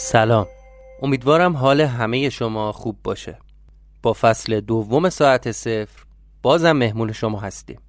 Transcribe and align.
سلام. 0.00 0.46
امیدوارم 1.02 1.56
حال 1.56 1.80
همه 1.80 2.30
شما 2.30 2.72
خوب 2.72 2.98
باشه. 3.04 3.38
با 4.02 4.12
فصل 4.12 4.60
دوم 4.60 5.10
ساعت 5.10 5.52
صفر 5.52 6.04
بازم 6.42 6.72
مهمون 6.72 7.12
شما 7.12 7.40
هستیم. 7.40 7.80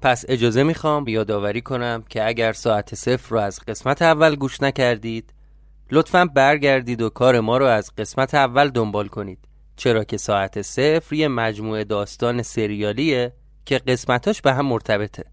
پس 0.00 0.24
اجازه 0.28 0.62
می‌خوام 0.62 1.08
یادآوری 1.08 1.60
کنم 1.60 2.04
که 2.08 2.26
اگر 2.26 2.52
ساعت 2.52 2.94
صفر 2.94 3.30
رو 3.30 3.40
از 3.40 3.60
قسمت 3.68 4.02
اول 4.02 4.36
گوش 4.36 4.62
نکردید 4.62 5.34
لطفا 5.90 6.24
برگردید 6.24 7.02
و 7.02 7.10
کار 7.10 7.40
ما 7.40 7.58
رو 7.58 7.66
از 7.66 7.94
قسمت 7.98 8.34
اول 8.34 8.68
دنبال 8.68 9.08
کنید. 9.08 9.38
چرا 9.76 10.04
که 10.04 10.16
ساعت 10.16 10.62
صفر 10.62 11.14
یه 11.14 11.28
مجموعه 11.28 11.84
داستان 11.84 12.42
سریالیه 12.42 13.32
که 13.64 13.78
قسمتاش 13.78 14.42
به 14.42 14.54
هم 14.54 14.66
مرتبطه. 14.66 15.24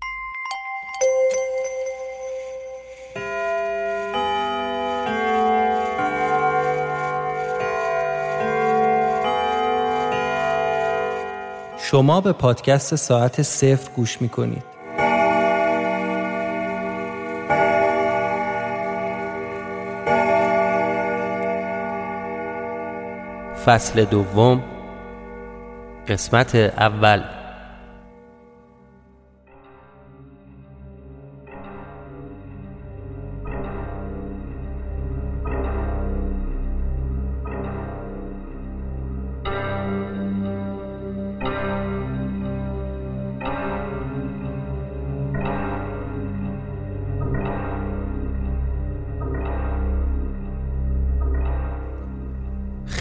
شما 11.92 12.22
به 12.22 12.32
پادکست 12.34 12.96
ساعت 12.96 13.42
صفر 13.42 13.92
گوش 13.96 14.22
می‌کنید. 14.22 14.64
فصل 23.66 24.06
دوم 24.06 24.64
قسمت 26.08 26.56
اول. 26.56 27.24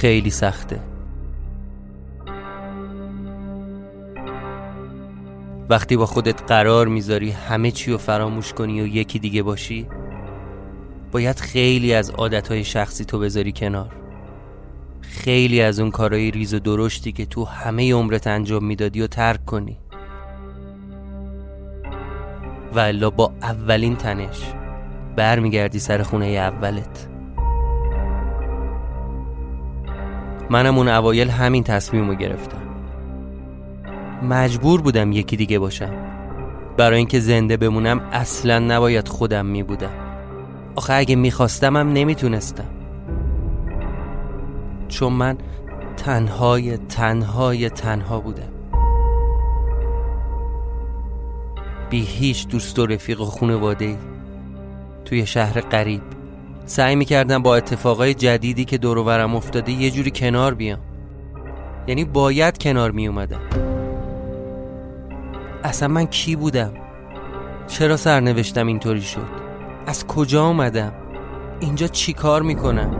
خیلی 0.06 0.30
سخته. 0.30 0.80
وقتی 5.68 5.96
با 5.96 6.06
خودت 6.06 6.42
قرار 6.42 6.88
می‌ذاری 6.88 7.30
همه 7.30 7.70
چی 7.70 7.92
رو 7.92 7.98
فراموش 7.98 8.52
کنی 8.52 8.80
و 8.80 8.86
یکی 8.86 9.18
دیگه 9.18 9.42
باشی 9.42 9.86
باید 11.12 11.40
خیلی 11.40 11.94
از 11.94 12.10
عادتهای 12.10 12.64
شخصی 12.64 13.04
تو 13.04 13.18
بذاری 13.18 13.52
کنار. 13.52 13.92
خیلی 15.00 15.60
از 15.60 15.80
اون 15.80 15.90
کارهای 15.90 16.30
ریز 16.30 16.54
و 16.54 16.58
درشتی 16.58 17.12
که 17.12 17.26
تو 17.26 17.44
همه 17.44 17.94
عمرت 17.94 18.26
انجام 18.26 18.64
می‌دادی 18.64 19.00
و 19.00 19.06
ترک 19.06 19.44
کنی. 19.44 19.78
و 22.74 22.78
الا 22.78 23.10
با 23.10 23.32
اولین 23.42 23.96
تنش 23.96 24.52
برمیگردی 25.16 25.78
سر 25.78 26.02
خونه 26.02 26.26
اولت. 26.26 27.15
منم 30.50 30.78
اون 30.78 30.88
اوایل 30.88 31.30
همین 31.30 31.64
تصمیم 31.64 32.08
رو 32.08 32.14
گرفتم. 32.14 32.62
مجبور 34.22 34.80
بودم 34.80 35.12
یکی 35.12 35.36
دیگه 35.36 35.58
باشم. 35.58 35.94
برای 36.76 36.98
اینکه 36.98 37.20
زنده 37.20 37.56
بمونم 37.56 38.00
اصلا 38.12 38.58
نباید 38.58 39.08
خودم 39.08 39.46
می 39.46 39.62
بودم 39.62 39.92
آخه 40.76 40.94
اگه 40.94 41.16
می‌خواستم 41.16 41.76
هم 41.76 41.92
نمی‌تونستم. 41.92 42.68
چون 44.88 45.12
من 45.12 45.38
تنهای 45.96 46.76
تنهای 46.76 47.70
تنها 47.70 48.20
بودم. 48.20 48.52
بی 51.90 52.02
هیچ 52.02 52.48
دوست 52.48 52.78
و 52.78 52.86
رفیق 52.86 53.20
و 53.20 53.24
خانواده 53.24 53.96
توی 55.04 55.26
شهر 55.26 55.60
غریب. 55.60 56.15
سعی 56.66 56.96
می‌کردم 56.96 57.42
با 57.42 57.56
اتفاقای 57.56 58.14
جدیدی 58.14 58.64
که 58.64 58.78
دور 58.78 58.98
و 58.98 59.04
برم 59.04 59.36
افتاده 59.36 59.72
یه 59.72 59.90
جوری 59.90 60.10
کنار 60.10 60.54
بیام. 60.54 60.78
یعنی 61.86 62.04
باید 62.04 62.58
کنار 62.58 62.90
میومدم 62.90 63.40
اصلا 65.64 65.88
من 65.88 66.06
کی 66.06 66.36
بودم؟ 66.36 66.72
چرا 67.66 67.96
سرنوشتم 67.96 68.66
اینطوری 68.66 69.02
شد؟ 69.02 69.26
از 69.86 70.06
کجا 70.06 70.44
آمدم 70.44 70.92
اینجا 71.60 71.86
چی 71.86 72.12
کار 72.12 72.42
می‌کنم؟ 72.42 72.96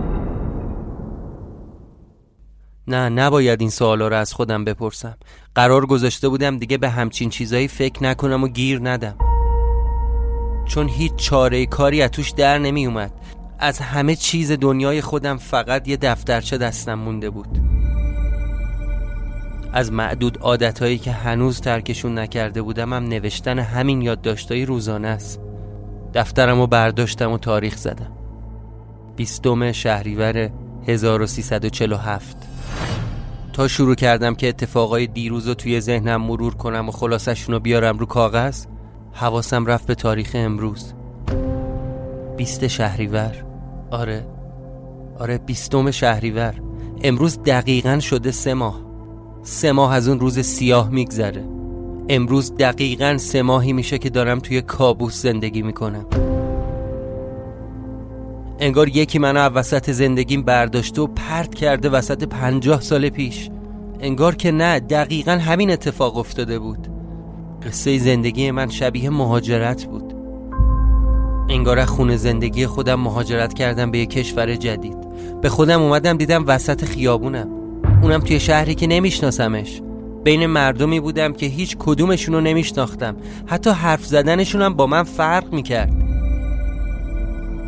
نه 2.88 3.09
نباید 3.09 3.60
این 3.60 3.71
سوالا 3.71 4.09
رو 4.09 4.16
از 4.16 4.33
خودم 4.33 4.65
بپرسم. 4.65 5.16
قرار 5.54 5.87
گذاشته 5.87 6.28
بودم 6.28 6.56
دیگه 6.56 6.78
به 6.78 6.88
همچین 6.88 7.31
چیزایی 7.31 7.69
فکر 7.69 8.04
نکنم 8.04 8.44
و 8.44 8.48
گیر 8.48 8.81
ندم. 8.83 9.16
چون 10.66 10.89
هیچ 10.89 11.15
چاره 11.16 11.66
کاری 11.66 12.03
از 12.03 12.10
توش 12.10 12.30
در 12.30 12.59
نمی 12.59 12.86
اومد 12.86 13.13
از 13.58 13.78
همه 13.78 14.16
چیز 14.16 14.53
دنیای 14.53 15.00
خودم 15.00 15.36
فقط 15.36 15.88
یه 15.88 15.97
دفترچه 15.97 16.58
دستم 16.58 16.94
مونده 16.94 17.30
بود. 17.30 17.58
از 19.72 19.92
معدود 19.92 20.38
عادتهایی 20.38 20.98
که 20.98 21.12
هنوز 21.12 21.60
ترکشون 21.60 22.18
نکرده 22.18 22.62
بودم 22.62 22.92
هم 22.92 23.04
نوشتن 23.04 23.58
همین 23.58 24.03
یادداشتای 24.03 24.64
روزانه 24.64 25.08
است. 25.08 25.41
دفترم 26.14 26.60
رو 26.60 26.66
برداشتم 26.66 27.32
و 27.32 27.38
تاریخ 27.38 27.76
زدم. 27.76 28.12
بیستم 29.16 29.72
شهریور 29.72 30.50
1347 30.88 32.36
تا 33.53 33.68
شروع 33.68 33.94
کردم 33.94 34.34
که 34.34 34.48
اتفاقای 34.48 35.06
دیروز 35.06 35.48
رو 35.48 35.54
توی 35.54 35.80
ذهنم 35.80 36.22
مرور 36.22 36.54
کنم 36.54 36.88
و 36.88 36.92
خلاصشون 36.92 37.54
رو 37.54 37.60
بیارم 37.60 37.98
رو 37.98 38.06
کاغذ 38.06 38.66
حواسم 39.12 39.66
رفت 39.66 39.86
به 39.86 39.94
تاریخ 39.94 40.30
امروز. 40.34 40.96
بیست 42.36 42.66
شهریور. 42.66 43.44
آره. 43.91 44.27
آره 45.18 45.38
بیستم 45.38 45.91
شهریور. 45.91 46.54
امروز 47.03 47.42
دقیقا 47.42 47.98
شده 48.00 48.30
سه 48.30 48.54
ماه. 48.54 48.80
سه 49.42 49.72
ماه 49.72 49.94
از 49.94 50.09
اون 50.09 50.21
روز 50.21 50.38
سیاه 50.38 50.91
میگذره. 50.91 51.44
امروز 52.09 52.54
دقیقا 52.56 53.18
سه 53.18 53.42
ماهی 53.42 53.72
میشه 53.72 53.98
که 53.98 54.10
دارم 54.10 54.38
توی 54.38 54.62
کابوس 54.62 55.22
زندگی 55.22 55.62
می‌کنم. 55.62 56.06
انگار 58.60 58.89
یکی 58.89 59.18
منو 59.18 59.41
وسط 59.41 59.91
زندگیم 59.91 60.42
برداشته 60.42 61.03
و 61.03 61.06
پرت 61.06 61.54
کرده 61.54 61.89
وسط 61.91 62.24
پنجاه 62.24 62.80
سال 62.80 63.09
پیش. 63.09 63.50
انگار 64.00 64.34
که 64.34 64.50
نه 64.50 64.80
دقیقا 64.80 65.32
همین 65.32 65.71
اتفاق 65.71 66.16
افتاده 66.16 66.59
بود. 66.59 66.89
قصه 67.66 67.98
زندگی 67.98 68.50
من 68.50 68.68
شبیه 68.68 69.10
مهاجرت 69.10 69.84
بود. 69.84 70.16
انگار 71.48 71.84
خونه 71.84 72.16
زندگی 72.16 72.66
خودم 72.66 73.01
مهاجرت 73.01 73.54
کردم 73.54 73.91
به 73.91 73.98
یک 73.98 74.10
کشور 74.10 74.54
جدید. 74.54 74.97
به 75.41 75.48
خودم 75.48 75.83
اومدم 75.83 76.16
دیدم 76.16 76.45
وسط 76.47 76.84
خیابونم. 76.84 77.48
اونم 78.03 78.21
توی 78.21 78.41
شهری 78.41 78.75
که 78.75 78.87
نمیشناسمش. 78.87 79.83
بین 80.25 80.47
مردمی 80.47 81.01
بودم 81.01 81.33
که 81.33 81.47
هیچ 81.47 81.77
کدومشون 81.78 82.34
رو 82.34 82.41
نمیشناختم. 82.41 83.16
حتی 83.47 83.71
حرف 83.71 84.07
زدنشونم 84.07 84.75
با 84.75 84.87
من 84.87 85.03
فرق 85.03 85.53
می‌کرد. 85.53 85.93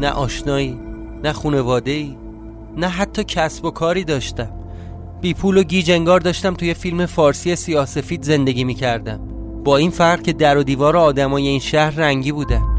نه 0.01 0.11
آشنایی 0.11 0.79
نه 1.25 1.33
خونواده 1.33 2.07
نه 2.77 2.89
حتی 2.89 3.25
کسب 3.25 3.65
و 3.65 3.71
کاری 3.71 4.05
داشتم. 4.05 4.51
بی 5.21 5.35
پول 5.35 5.57
و 5.57 5.63
گیج 5.63 5.91
انگار 5.91 6.21
داشتم 6.21 6.55
توی 6.55 6.75
فیلم 6.75 7.07
فارسی 7.07 7.57
سیاسفید 7.57 8.23
زندگی 8.23 8.65
می‌کردم. 8.65 9.21
با 9.65 9.77
این 9.77 9.91
فرق 9.91 10.23
که 10.23 10.33
در 10.33 10.59
و 10.59 10.63
دیوار 10.63 10.97
آدمای 10.97 11.49
این 11.49 11.61
شهر 11.61 11.91
رنگی 11.91 12.33
بودن. 12.33 12.78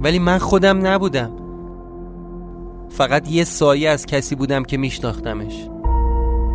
ولی 0.00 0.18
من 0.18 0.38
خودم 0.38 0.86
نبودم. 0.86 1.30
فقط 2.88 3.30
یه 3.30 3.44
سایه 3.44 3.90
از 3.90 4.06
کسی 4.06 4.34
بودم 4.34 4.62
که 4.62 4.76
میشناختمش. 4.76 5.68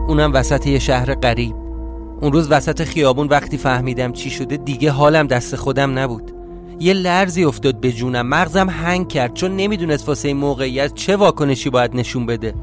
اونم 0.07 0.31
وسط 0.33 0.67
یه 0.67 0.79
شهر 0.79 1.15
غریب. 1.15 1.55
اون 2.21 2.31
روز 2.31 2.51
وسط 2.51 2.83
خیابون 2.83 3.27
وقتی 3.27 3.57
فهمیدم 3.57 4.11
چی 4.11 4.29
شده 4.29 4.57
دیگه 4.57 4.91
حالم 4.91 5.27
دست 5.27 5.55
خودم 5.55 5.99
نبود. 5.99 6.31
یه 6.79 6.93
لرزی 6.93 7.43
افتاد 7.43 7.79
به 7.79 7.91
جونم. 7.91 8.27
مغزم 8.27 8.69
هنگ 8.69 9.07
کرد. 9.07 9.33
چون 9.33 9.55
نمی‌دونست 9.55 10.07
واسه 10.07 10.27
این 10.27 10.37
موقعیت 10.37 10.93
چه 10.93 11.15
واکنشی 11.15 11.69
باید 11.69 11.95
نشون 11.95 12.25
بده. 12.25 12.53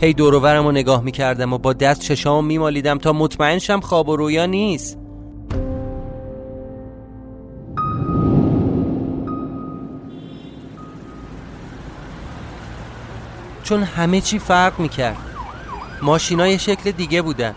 هی 0.00 0.12
دوروورم 0.12 0.64
رو 0.64 0.72
نگاه 0.72 1.02
می‌کردم 1.02 1.52
و 1.52 1.58
با 1.58 1.72
دست 1.72 2.00
چشام 2.00 2.46
میمالیدم 2.46 2.98
تا 2.98 3.12
مطمئن 3.12 3.58
شم 3.58 3.80
خواب 3.80 4.08
و 4.08 4.16
رویا 4.16 4.46
نیست. 4.46 4.98
چون 13.70 13.82
همه 13.82 14.20
چی 14.20 14.38
فرق 14.38 14.80
می‌کرد. 14.80 15.16
ماشینای 16.02 16.58
شکل 16.58 16.90
دیگه 16.90 17.22
بودن. 17.22 17.54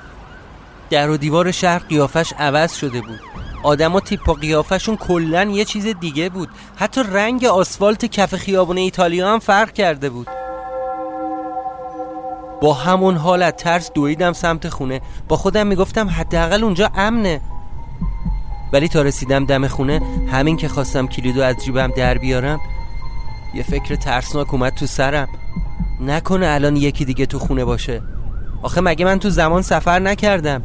در 0.89 1.09
و 1.09 1.17
دیوار 1.17 1.51
شهر 1.51 1.79
قیافش 1.79 2.33
عوض 2.39 2.73
شده 2.73 3.01
بود. 3.01 3.19
آدما 3.63 3.99
تیپ 3.99 4.29
و 4.29 4.33
قیافشون 4.33 4.97
کلا 4.97 5.43
یه 5.43 5.65
چیز 5.65 5.87
دیگه 5.87 6.29
بود. 6.29 6.49
حتی 6.75 7.03
رنگ 7.03 7.45
آسفالت 7.45 8.05
کف 8.05 8.35
خیابون 8.35 8.77
ایتالیا 8.77 9.33
هم 9.33 9.39
فرق 9.39 9.71
کرده 9.71 10.09
بود. 10.09 10.27
با 12.61 12.73
همون 12.73 13.15
حالت 13.15 13.57
ترس 13.57 13.91
دویدم 13.91 14.33
سمت 14.33 14.69
خونه. 14.69 15.01
با 15.27 15.37
خودم 15.37 15.67
می‌گفتم 15.67 16.09
حداقل 16.09 16.63
اونجا 16.63 16.91
امنه. 16.95 17.41
ولی 18.73 18.87
تا 18.87 19.01
رسیدم 19.01 19.45
دم 19.45 19.67
خونه 19.67 20.01
همین 20.31 20.57
که 20.57 20.67
خواستم 20.67 21.07
کلیدو 21.07 21.41
از 21.41 21.55
جیبم 21.65 21.91
در 21.97 22.17
بیارم 22.17 22.59
یه 23.53 23.63
فکر 23.63 23.95
ترسناک 23.95 24.53
اومد 24.53 24.73
تو 24.73 24.85
سرم. 24.85 25.27
نکنه 26.05 26.47
الان 26.47 26.75
یکی 26.77 27.05
دیگه 27.05 27.25
تو 27.25 27.39
خونه 27.39 27.65
باشه. 27.65 28.01
آخه 28.61 28.81
مگه 28.81 29.05
من 29.05 29.19
تو 29.19 29.29
زمان 29.29 29.61
سفر 29.61 29.99
نکردم؟ 29.99 30.61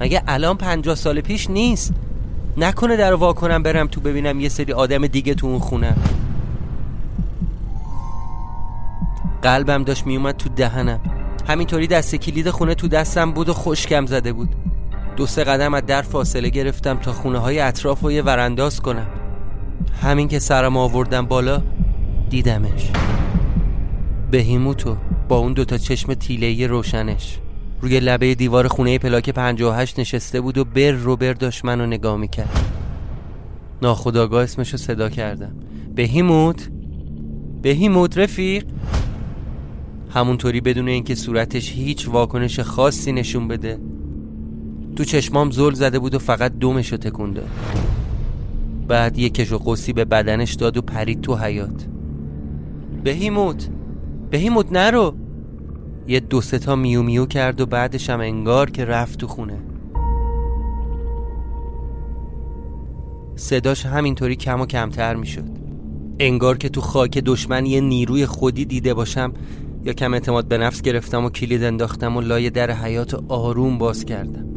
مگه 0.00 0.22
الان 0.28 0.56
پنجاه 0.56 0.94
سال 0.94 1.20
پیش 1.20 1.50
نیست؟ 1.50 1.94
نکنه 2.56 2.96
در 2.96 3.14
وا 3.14 3.32
کنم 3.32 3.62
برم 3.62 3.86
تو 3.86 4.00
ببینم 4.00 4.40
یه 4.40 4.48
سری 4.48 4.72
آدم 4.72 5.06
دیگه 5.06 5.34
تو 5.34 5.46
اون 5.46 5.58
خونه. 5.58 5.96
قلبم 9.42 9.84
داشت 9.84 10.06
میومد 10.06 10.36
تو 10.36 10.48
دهنم. 10.48 11.00
همینطوری 11.48 11.86
دست 11.86 12.14
کلید 12.14 12.50
خونه 12.50 12.74
تو 12.74 12.88
دستم 12.88 13.32
بود 13.32 13.48
و 13.48 13.54
خشکم 13.54 14.06
زده 14.06 14.32
بود. 14.32 14.48
دو 15.16 15.26
سه 15.26 15.44
قدم 15.44 15.74
از 15.74 15.86
در 15.86 16.02
فاصله 16.02 16.48
گرفتم 16.48 16.96
تا 16.96 17.12
خونه 17.12 17.38
های 17.38 17.60
اطراف 17.60 18.00
رو 18.00 18.12
یه 18.12 18.22
ورانداز 18.22 18.80
کنم. 18.80 19.06
همین 20.02 20.28
که 20.28 20.38
سرم 20.38 20.76
آوردم 20.76 21.26
بالا 21.26 21.62
دیدمش. 22.30 22.90
بهیموتو 24.30 24.96
با 25.28 25.38
اون 25.38 25.52
دوتا 25.52 25.78
چشم 25.78 26.14
تیلهی 26.14 26.66
روشنش. 26.66 27.38
روی 27.80 28.00
لبه 28.00 28.34
دیوار 28.34 28.68
خونه 28.68 28.98
پلاک 28.98 29.30
58 29.30 30.00
نشسته 30.00 30.40
بود 30.40 30.58
و 30.58 30.64
بر 30.64 30.90
رو 30.90 31.16
بر 31.16 31.32
داشت 31.32 31.64
منو 31.64 31.86
نگاه 31.86 32.16
می‌کرد. 32.16 32.64
ناخداگاه 33.82 34.42
اسمشو 34.42 34.76
صدا 34.76 35.08
کردم. 35.08 35.52
بهیموت 35.94 36.70
بهیموت 37.62 38.18
رفیق؟ 38.18 38.64
همونطوری 40.10 40.60
بدون 40.60 40.88
اینکه 40.88 41.14
صورتش 41.14 41.72
هیچ 41.72 42.08
واکنش 42.08 42.60
خاصی 42.60 43.12
نشون 43.12 43.48
بده. 43.48 43.78
تو 44.96 45.04
چشمام 45.04 45.50
زل 45.50 45.72
زده 45.72 45.98
بود 45.98 46.14
و 46.14 46.18
فقط 46.18 46.52
دومشو 46.52 46.96
تکون 46.96 47.32
داد. 47.32 47.48
بعد 48.88 49.18
یه 49.18 49.30
کش 49.30 49.52
و 49.52 49.58
قوسی 49.58 49.92
به 49.92 50.04
بدنش 50.04 50.54
داد 50.54 50.76
و 50.76 50.82
پرید 50.82 51.20
تو 51.20 51.36
حیات 51.36 51.86
بهیموت 53.04 53.68
بهیموت 54.30 54.72
نرو. 54.72 55.14
یه 56.06 56.20
دو 56.20 56.40
تا 56.40 56.76
میو 56.76 57.02
میو 57.02 57.26
کرد 57.26 57.60
و 57.60 57.66
بعدش 57.66 58.10
هم 58.10 58.20
انگار 58.20 58.70
که 58.70 58.84
رفت 58.84 59.18
تو 59.18 59.26
خونه. 59.26 59.58
صداش 63.36 63.86
همینطوری 63.86 64.36
کم 64.36 64.60
و 64.60 64.66
کمتر 64.66 65.14
می‌شد. 65.14 65.58
انگار 66.18 66.58
که 66.58 66.68
تو 66.68 66.80
خاک 66.80 67.18
دشمن 67.18 67.66
یه 67.66 67.80
نیروی 67.80 68.26
خودی 68.26 68.64
دیده 68.64 68.94
باشم 68.94 69.32
یا 69.84 69.92
کم 69.92 70.14
اعتماد 70.14 70.48
به 70.48 70.58
نفس 70.58 70.82
گرفتم 70.82 71.24
و 71.24 71.30
کلید 71.30 71.64
انداختم 71.64 72.16
و 72.16 72.20
لای 72.20 72.50
در 72.50 72.70
حیات 72.70 73.14
آروم 73.28 73.78
باز 73.78 74.04
کردم. 74.04 74.48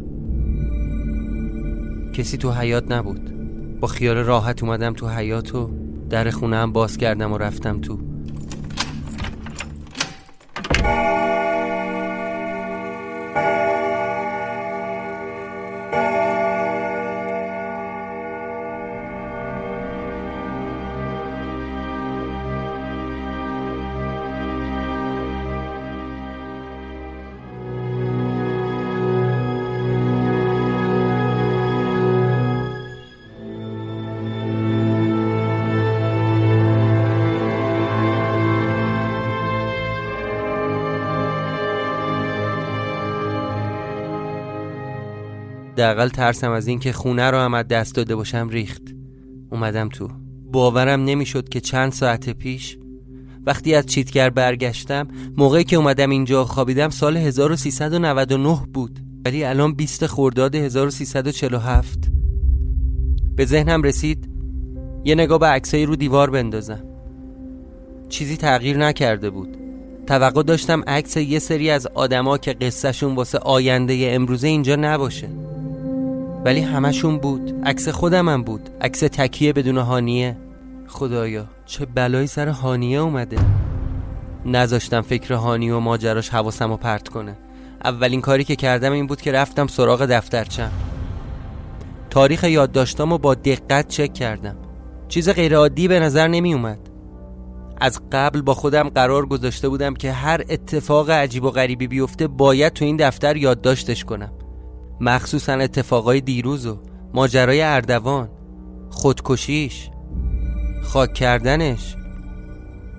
کسی 2.12 2.36
تو 2.36 2.50
حیات 2.50 2.92
نبود. 2.92 3.32
با 3.80 3.88
خیال 3.88 4.16
راحت 4.16 4.62
اومدم 4.62 4.92
تو 4.92 5.08
حیات 5.08 5.54
و 5.54 5.70
در 6.10 6.30
خونه 6.30 6.56
هم 6.56 6.72
باز 6.72 6.96
کردم 6.96 7.32
و 7.32 7.38
رفتم 7.38 7.80
تو. 7.80 8.11
حداقل 45.82 46.08
ترسم 46.08 46.50
از 46.50 46.66
اینکه 46.66 46.92
خونه 46.92 47.30
رو 47.30 47.38
هم 47.38 47.62
دست 47.62 47.94
داده 47.94 48.16
باشم 48.16 48.48
ریخت. 48.48 48.82
اومدم 49.50 49.88
تو. 49.88 50.08
باورم 50.52 51.04
نمی‌شد 51.04 51.48
که 51.48 51.60
چند 51.60 51.92
ساعت 51.92 52.30
پیش 52.30 52.78
وقتی 53.46 53.74
از 53.74 53.86
چیتگر 53.86 54.30
برگشتم 54.30 55.08
موقعی 55.36 55.64
که 55.64 55.76
اومدم 55.76 56.10
اینجا 56.10 56.44
خوابیدم 56.44 56.90
سال 56.90 57.16
1399 57.16 58.58
بود. 58.74 58.98
ولی 59.24 59.44
الان 59.44 59.74
20 59.74 60.06
خرداد 60.06 60.54
1347 60.54 61.98
به 63.36 63.44
ذهنم 63.44 63.82
رسید 63.82 64.28
یه 65.04 65.14
نگاه 65.14 65.38
به 65.38 65.46
عکسایی 65.46 65.86
رو 65.86 65.96
دیوار 65.96 66.30
بندازم. 66.30 66.84
چیزی 68.08 68.36
تغییر 68.36 68.76
نکرده 68.76 69.30
بود. 69.30 69.56
توقع 70.06 70.42
داشتم 70.42 70.82
عکس 70.86 71.16
یه 71.16 71.38
سری 71.38 71.70
از 71.70 71.86
آدما 71.86 72.38
که 72.38 72.52
قصهشون 72.52 73.14
واسه 73.14 73.38
آینده 73.38 74.08
امروزه 74.12 74.48
اینجا 74.48 74.76
نباشه. 74.76 75.28
ولی 76.44 76.60
همشون 76.60 77.18
بود. 77.18 77.54
عکس 77.64 77.88
خودمم 77.88 78.42
بود. 78.42 78.70
عکس 78.80 79.00
تکیه 79.00 79.52
بدون 79.52 79.78
هانیه. 79.78 80.36
خدایا 80.88 81.46
چه 81.66 81.86
بلایی 81.86 82.26
سر 82.26 82.48
هانیه 82.48 82.98
اومده. 82.98 83.38
نذاشتم 84.46 85.00
فکر 85.00 85.34
هانی 85.34 85.70
و 85.70 85.78
ماجراش 85.80 86.28
حواسم 86.28 86.70
رو 86.70 86.76
پرت 86.76 87.08
کنه. 87.08 87.36
اولین 87.84 88.20
کاری 88.20 88.44
که 88.44 88.56
کردم 88.56 88.92
این 88.92 89.06
بود 89.06 89.20
که 89.20 89.32
رفتم 89.32 89.66
سراغ 89.66 90.06
دفترچم. 90.06 90.70
تاریخ 92.10 92.44
یادداشتامو 92.44 93.18
با 93.18 93.34
دقت 93.34 93.88
چک 93.88 94.14
کردم. 94.14 94.56
چیز 95.08 95.28
غیرعادی 95.28 95.88
به 95.88 96.00
نظر 96.00 96.28
نمی 96.28 96.54
اومد 96.54 96.78
از 97.80 98.00
قبل 98.12 98.42
با 98.42 98.54
خودم 98.54 98.88
قرار 98.88 99.26
گذاشته 99.26 99.68
بودم 99.68 99.94
که 99.94 100.12
هر 100.12 100.40
اتفاق 100.48 101.10
عجیب 101.10 101.44
و 101.44 101.50
غریبی 101.50 101.86
بیفته 101.86 102.26
باید 102.26 102.72
تو 102.72 102.84
این 102.84 102.96
دفتر 102.96 103.36
یادداشتش 103.36 104.04
کنم. 104.04 104.32
مخصوصا 105.00 105.52
اتفاقای 105.52 106.20
دیروز 106.20 106.66
و 106.66 106.78
ماجرای 107.14 107.62
اردوان 107.62 108.28
خودکشیش 108.90 109.90
خاک 110.82 111.14
کردنش. 111.14 111.96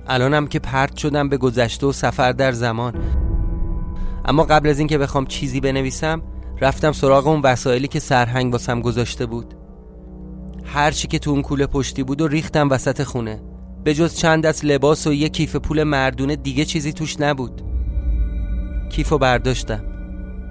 الانم 0.07 0.47
که 0.47 0.59
پرت 0.59 0.97
شدم 0.97 1.29
به 1.29 1.37
گذشته 1.37 1.87
و 1.87 1.91
سفر 1.91 2.31
در 2.31 2.51
زمان. 2.51 2.93
اما 4.25 4.43
قبل 4.43 4.69
از 4.69 4.79
اینکه 4.79 4.97
بخوام 4.97 5.25
چیزی 5.25 5.59
بنویسم 5.59 6.21
رفتم 6.61 6.91
سراغ 6.91 7.27
اون 7.27 7.41
وسایلی 7.41 7.87
که 7.87 7.99
سرهنگ 7.99 8.51
واسم 8.51 8.81
گذاشته 8.81 9.25
بود. 9.25 9.53
هر 10.65 10.91
چی 10.91 11.07
که 11.07 11.19
تو 11.19 11.31
اون 11.31 11.41
کوله 11.41 11.67
پشتی 11.67 12.03
بود 12.03 12.21
و 12.21 12.27
ریختم 12.27 12.69
وسط 12.69 13.03
خونه. 13.03 13.41
به 13.83 13.93
جز 13.93 14.15
چند 14.15 14.45
از 14.45 14.65
لباس 14.65 15.07
و 15.07 15.13
یه 15.13 15.29
کیف 15.29 15.55
پول 15.55 15.83
مردونه 15.83 16.35
دیگه 16.35 16.65
چیزی 16.65 16.93
توش 16.93 17.19
نبود. 17.19 17.61
کیفو 18.89 19.17
برداشتم. 19.17 19.92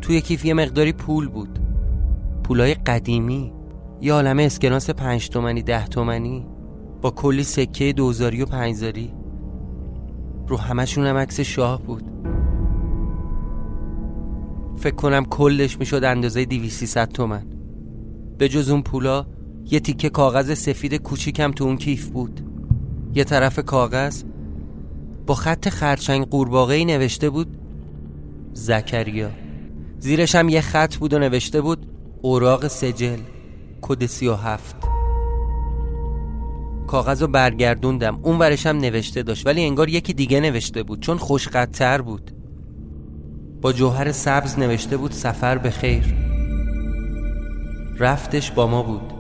توی 0.03 0.21
کیف 0.21 0.45
یه 0.45 0.55
مقداری 0.55 0.93
پول 0.93 1.29
بود. 1.29 1.59
پولای 2.45 2.75
قدیمی. 2.75 3.53
یه 4.01 4.13
عالمه 4.13 4.43
اسکناس 4.43 4.91
پنج 4.91 5.29
تومنی 5.29 5.63
ده 5.63 5.87
تومنی. 5.87 6.47
با 7.03 7.11
کلی 7.11 7.45
سکه 7.45 7.93
دوزاری 7.93 8.43
و 8.43 8.47
پنجزاری. 8.47 9.13
رو 10.49 10.57
همشون 10.57 11.07
هم 11.07 11.17
عکس 11.17 11.41
شاه 11.41 11.83
بود. 11.83 12.05
فکر 14.77 14.95
کنم 14.95 15.25
کلش 15.25 15.79
می‌شد 15.79 16.05
اندازه 16.05 16.69
ست 16.69 17.07
تومن. 17.07 17.47
به 18.39 18.49
جز 18.49 18.71
اون 18.71 18.83
پولا 18.83 19.27
یه 19.71 19.81
تیکه 19.81 20.09
کاغذ 20.09 20.55
سفید 20.55 20.95
کوچیکم 20.95 21.51
تو 21.51 21.65
اون 21.65 21.77
کیف 21.77 22.09
بود. 22.09 22.41
یه 23.15 23.25
طرف 23.25 23.59
کاغذ 23.59 24.23
با 25.27 25.35
خط 25.35 25.69
خرچنگ 25.69 26.27
قورباغه 26.27 26.85
نوشته 26.85 27.31
بود 27.31 27.57
زکریا. 28.53 29.42
زیرش 30.03 30.35
هم 30.35 30.49
یه 30.49 30.61
خط 30.61 30.97
بود 30.97 31.15
و 31.15 31.19
نوشته 31.19 31.61
بود 31.61 31.87
اوراق 32.23 32.69
سجل 32.69 33.19
کد 33.83 34.07
سی 34.07 34.29
و 34.29 34.35
هفت. 34.35 34.77
کاغذ 36.87 37.23
رو 37.23 37.29
برگردوندم. 37.29 38.19
اون 38.23 38.39
ورش 38.39 38.67
هم 38.67 38.77
نوشته 38.77 39.23
داشت 39.23 39.47
ولی 39.47 39.65
انگار 39.65 39.89
یکی 39.89 40.13
دیگه 40.13 40.41
نوشته 40.41 40.83
بود 40.83 41.01
چون 41.01 41.19
خوشقدتر 41.19 42.01
بود. 42.01 42.31
با 43.61 43.73
جوهر 43.73 44.13
سبز 44.13 44.59
نوشته 44.59 44.97
بود 44.97 45.13
سفر 45.13 45.59
به 45.59 45.71
خیر. 45.71 46.15
رفتش 47.99 48.51
با 48.51 48.67
ما 48.67 48.83
بود. 48.83 49.13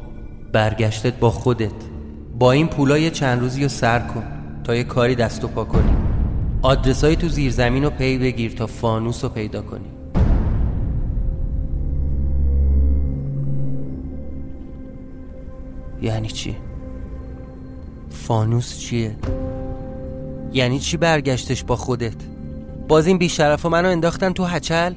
برگشتت 0.52 1.18
با 1.18 1.30
خودت. 1.30 1.72
با 2.38 2.52
این 2.52 2.66
پولای 2.66 3.10
چند 3.10 3.40
روزی 3.40 3.62
رو 3.62 3.68
سر 3.68 3.98
کن 3.98 4.24
تا 4.64 4.74
یه 4.74 4.84
کاری 4.84 5.14
دست 5.14 5.44
و 5.44 5.48
پا 5.48 5.64
کنی. 5.64 5.96
آدرسایی 6.62 7.16
تو 7.16 7.28
زیر 7.28 7.50
زمین 7.52 7.84
رو 7.84 7.90
پی 7.90 8.18
بگیر 8.18 8.52
تا 8.52 8.66
فانوس 8.66 9.24
رو 9.24 9.30
پیدا 9.30 9.62
کنی. 9.62 10.01
یعنی 16.02 16.28
چی؟ 16.28 16.56
فانوس 18.10 18.78
چیه؟ 18.78 19.16
یعنی 20.52 20.78
چی 20.78 20.96
برگشتش 20.96 21.64
با 21.64 21.76
خودت؟ 21.76 22.16
باز 22.88 23.06
این 23.06 23.18
بیشرف 23.18 23.66
منو 23.66 23.88
انداختن 23.88 24.32
تو 24.32 24.44
هچل؟ 24.44 24.94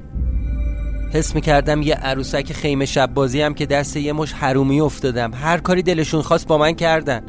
حس 1.14 1.36
می‌کردم 1.36 1.82
یه 1.82 1.96
عروسک 1.96 2.54
خیمه 2.54 2.86
شب 2.86 3.14
بازی 3.14 3.42
هم 3.42 3.54
که 3.54 3.66
دست 3.66 3.98
یه 3.98 4.14
مش 4.14 4.34
حرومی 4.34 4.82
افتادم 4.82 5.34
هر 5.34 5.58
کاری 5.58 5.84
دلشون 5.84 6.22
خواست 6.22 6.48
با 6.48 6.58
من 6.58 6.72
کردن 6.72 7.24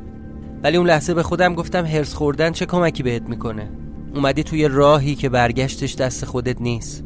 ولی 0.62 0.76
اون 0.76 0.86
لحظه 0.86 1.14
به 1.14 1.22
خودم 1.22 1.54
گفتم 1.54 1.86
هرس 1.86 2.14
خوردن 2.14 2.52
چه 2.52 2.66
کمکی 2.66 3.02
بهت 3.02 3.22
می‌کنه 3.28 3.70
اومدی 4.14 4.42
توی 4.42 4.68
راهی 4.68 5.14
که 5.14 5.28
برگشتش 5.28 5.94
دست 5.94 6.24
خودت 6.24 6.60
نیست 6.60 7.04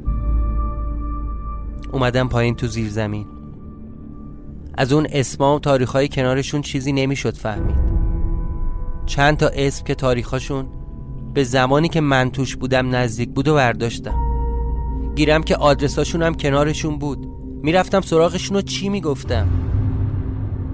اومدم 1.92 2.28
پایین 2.28 2.54
تو 2.54 2.66
زیر 2.66 2.88
زمین 2.88 3.39
از 4.74 4.92
اون 4.92 5.06
اسما 5.12 5.56
و 5.56 5.58
تاریخهای 5.58 6.08
کنارشون 6.08 6.62
چیزی 6.62 6.92
نمی‌شد 6.92 7.36
فهمید. 7.36 7.90
چند 9.06 9.36
تا 9.36 9.50
اسم 9.54 9.84
که 9.84 9.94
تاریخاشون 9.94 10.66
به 11.34 11.44
زمانی 11.44 11.88
که 11.88 12.00
من 12.00 12.30
توش 12.30 12.56
بودم 12.56 12.94
نزدیک 12.94 13.28
بود 13.28 13.48
و 13.48 13.54
برداشتم. 13.54 14.14
گیرم 15.14 15.42
که 15.42 15.56
آدرساشون 15.56 16.22
هم 16.22 16.34
کنارشون 16.34 16.98
بود. 16.98 17.26
می‌رفتم 17.62 18.00
سراغشون 18.00 18.56
رو 18.56 18.62
چی 18.62 18.88
می‌گفتم؟ 18.88 19.48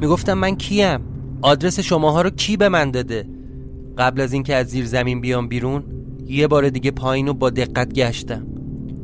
می‌گفتم 0.00 0.34
من 0.34 0.56
کیم؟ 0.56 1.00
آدرس 1.42 1.80
شماها 1.80 2.22
رو 2.22 2.30
کی 2.30 2.56
به 2.56 2.68
من 2.68 2.90
داده؟ 2.90 3.28
قبل 3.98 4.20
از 4.20 4.32
اینکه 4.32 4.54
از 4.54 4.66
زیر 4.66 4.86
زمین 4.86 5.20
بیام 5.20 5.48
بیرون 5.48 5.84
یه 6.26 6.46
بار 6.46 6.68
دیگه 6.68 6.90
پایین 6.90 7.26
رو 7.26 7.34
با 7.34 7.50
دقت 7.50 7.92
گشتم. 7.92 8.46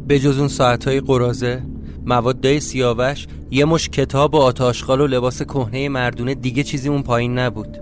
به 0.08 0.18
جز 0.18 0.38
اون 0.38 0.48
ساعتهای 0.48 1.00
قرازه 1.00 1.62
موادای 2.06 2.60
سیاوش 2.60 3.26
یه 3.50 3.64
مش 3.64 3.88
کتاب 3.88 4.34
و 4.34 4.38
آتاشخال 4.38 5.00
و 5.00 5.06
لباس 5.06 5.42
کهنه 5.42 5.88
مردونه 5.88 6.34
دیگه 6.34 6.62
چیزی 6.62 6.88
اون 6.88 7.02
پایین 7.02 7.38
نبود. 7.38 7.78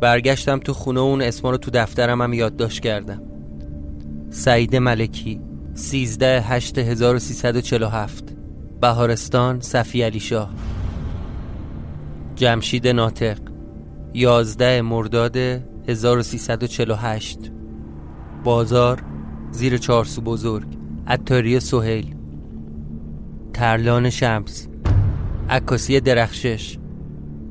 برگشتم 0.00 0.58
تو 0.58 0.72
خونه 0.72 1.00
اون 1.00 1.22
اسما 1.22 1.50
رو 1.50 1.56
تو 1.56 1.70
دفترم 1.70 2.22
هم 2.22 2.32
یادداشت 2.32 2.82
کردم. 2.82 3.22
سعید 4.30 4.76
ملکی 4.76 5.40
13 5.74 6.40
8 6.40 6.78
1347 6.78 8.24
بهارستان 8.80 9.60
صفی 9.60 10.02
علی 10.02 10.20
شاه. 10.20 10.50
جمشید 12.36 12.88
ناطق 12.88 13.38
11 14.14 14.82
مرداد 14.82 15.36
1348 15.88 17.38
بازار 18.44 19.02
زیر 19.50 19.78
چارسو 19.78 20.20
بزرگ. 20.20 20.83
عطاری 21.06 21.60
سهیل 21.60 22.14
ترلان 23.52 24.10
شمس 24.10 24.68
عکاسی 25.50 26.00
درخشش 26.00 26.78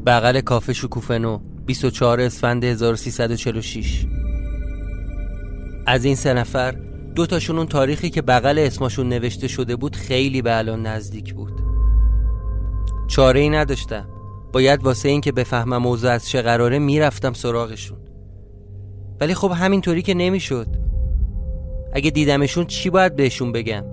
بغل 0.06 0.42
کافه 0.42 0.74
شکوفنو 0.74 1.40
24 1.66 2.22
اسفند 2.22 2.64
1346 2.64 4.06
از 5.86 6.06
این 6.06 6.16
سه 6.16 6.34
نفر 6.34 6.72
دو 7.16 7.26
تاشون 7.26 7.58
اون 7.58 7.68
تاریخی 7.68 8.10
که 8.10 8.22
بغل 8.22 8.60
اسمشون 8.60 9.10
نوشته 9.10 9.48
شده 9.48 9.76
بود 9.76 9.96
خیلی 9.96 10.42
به 10.42 10.58
الان 10.58 10.88
نزدیک 10.88 11.34
بود. 11.34 11.62
چاره 13.08 13.40
ای 13.40 13.50
نداشتم. 13.50 14.10
باید 14.54 14.84
واسه 14.84 15.10
این 15.10 15.22
که 15.22 15.32
بفهمم 15.32 15.78
موضوع 15.78 16.12
از 16.12 16.30
چه 16.30 16.42
قراره 16.42 16.80
می‌رفتم 16.80 17.34
سراغشون. 17.34 17.98
ولی 19.22 19.34
خب 19.34 19.52
همینطوری 19.52 20.02
که 20.02 20.14
نمی‌شد. 20.14 20.83
اگه 21.94 22.12
دیدمشون 22.12 22.66
چی 22.66 22.90
باید 22.90 23.16
بهشون 23.16 23.52
بگم؟ 23.52 23.84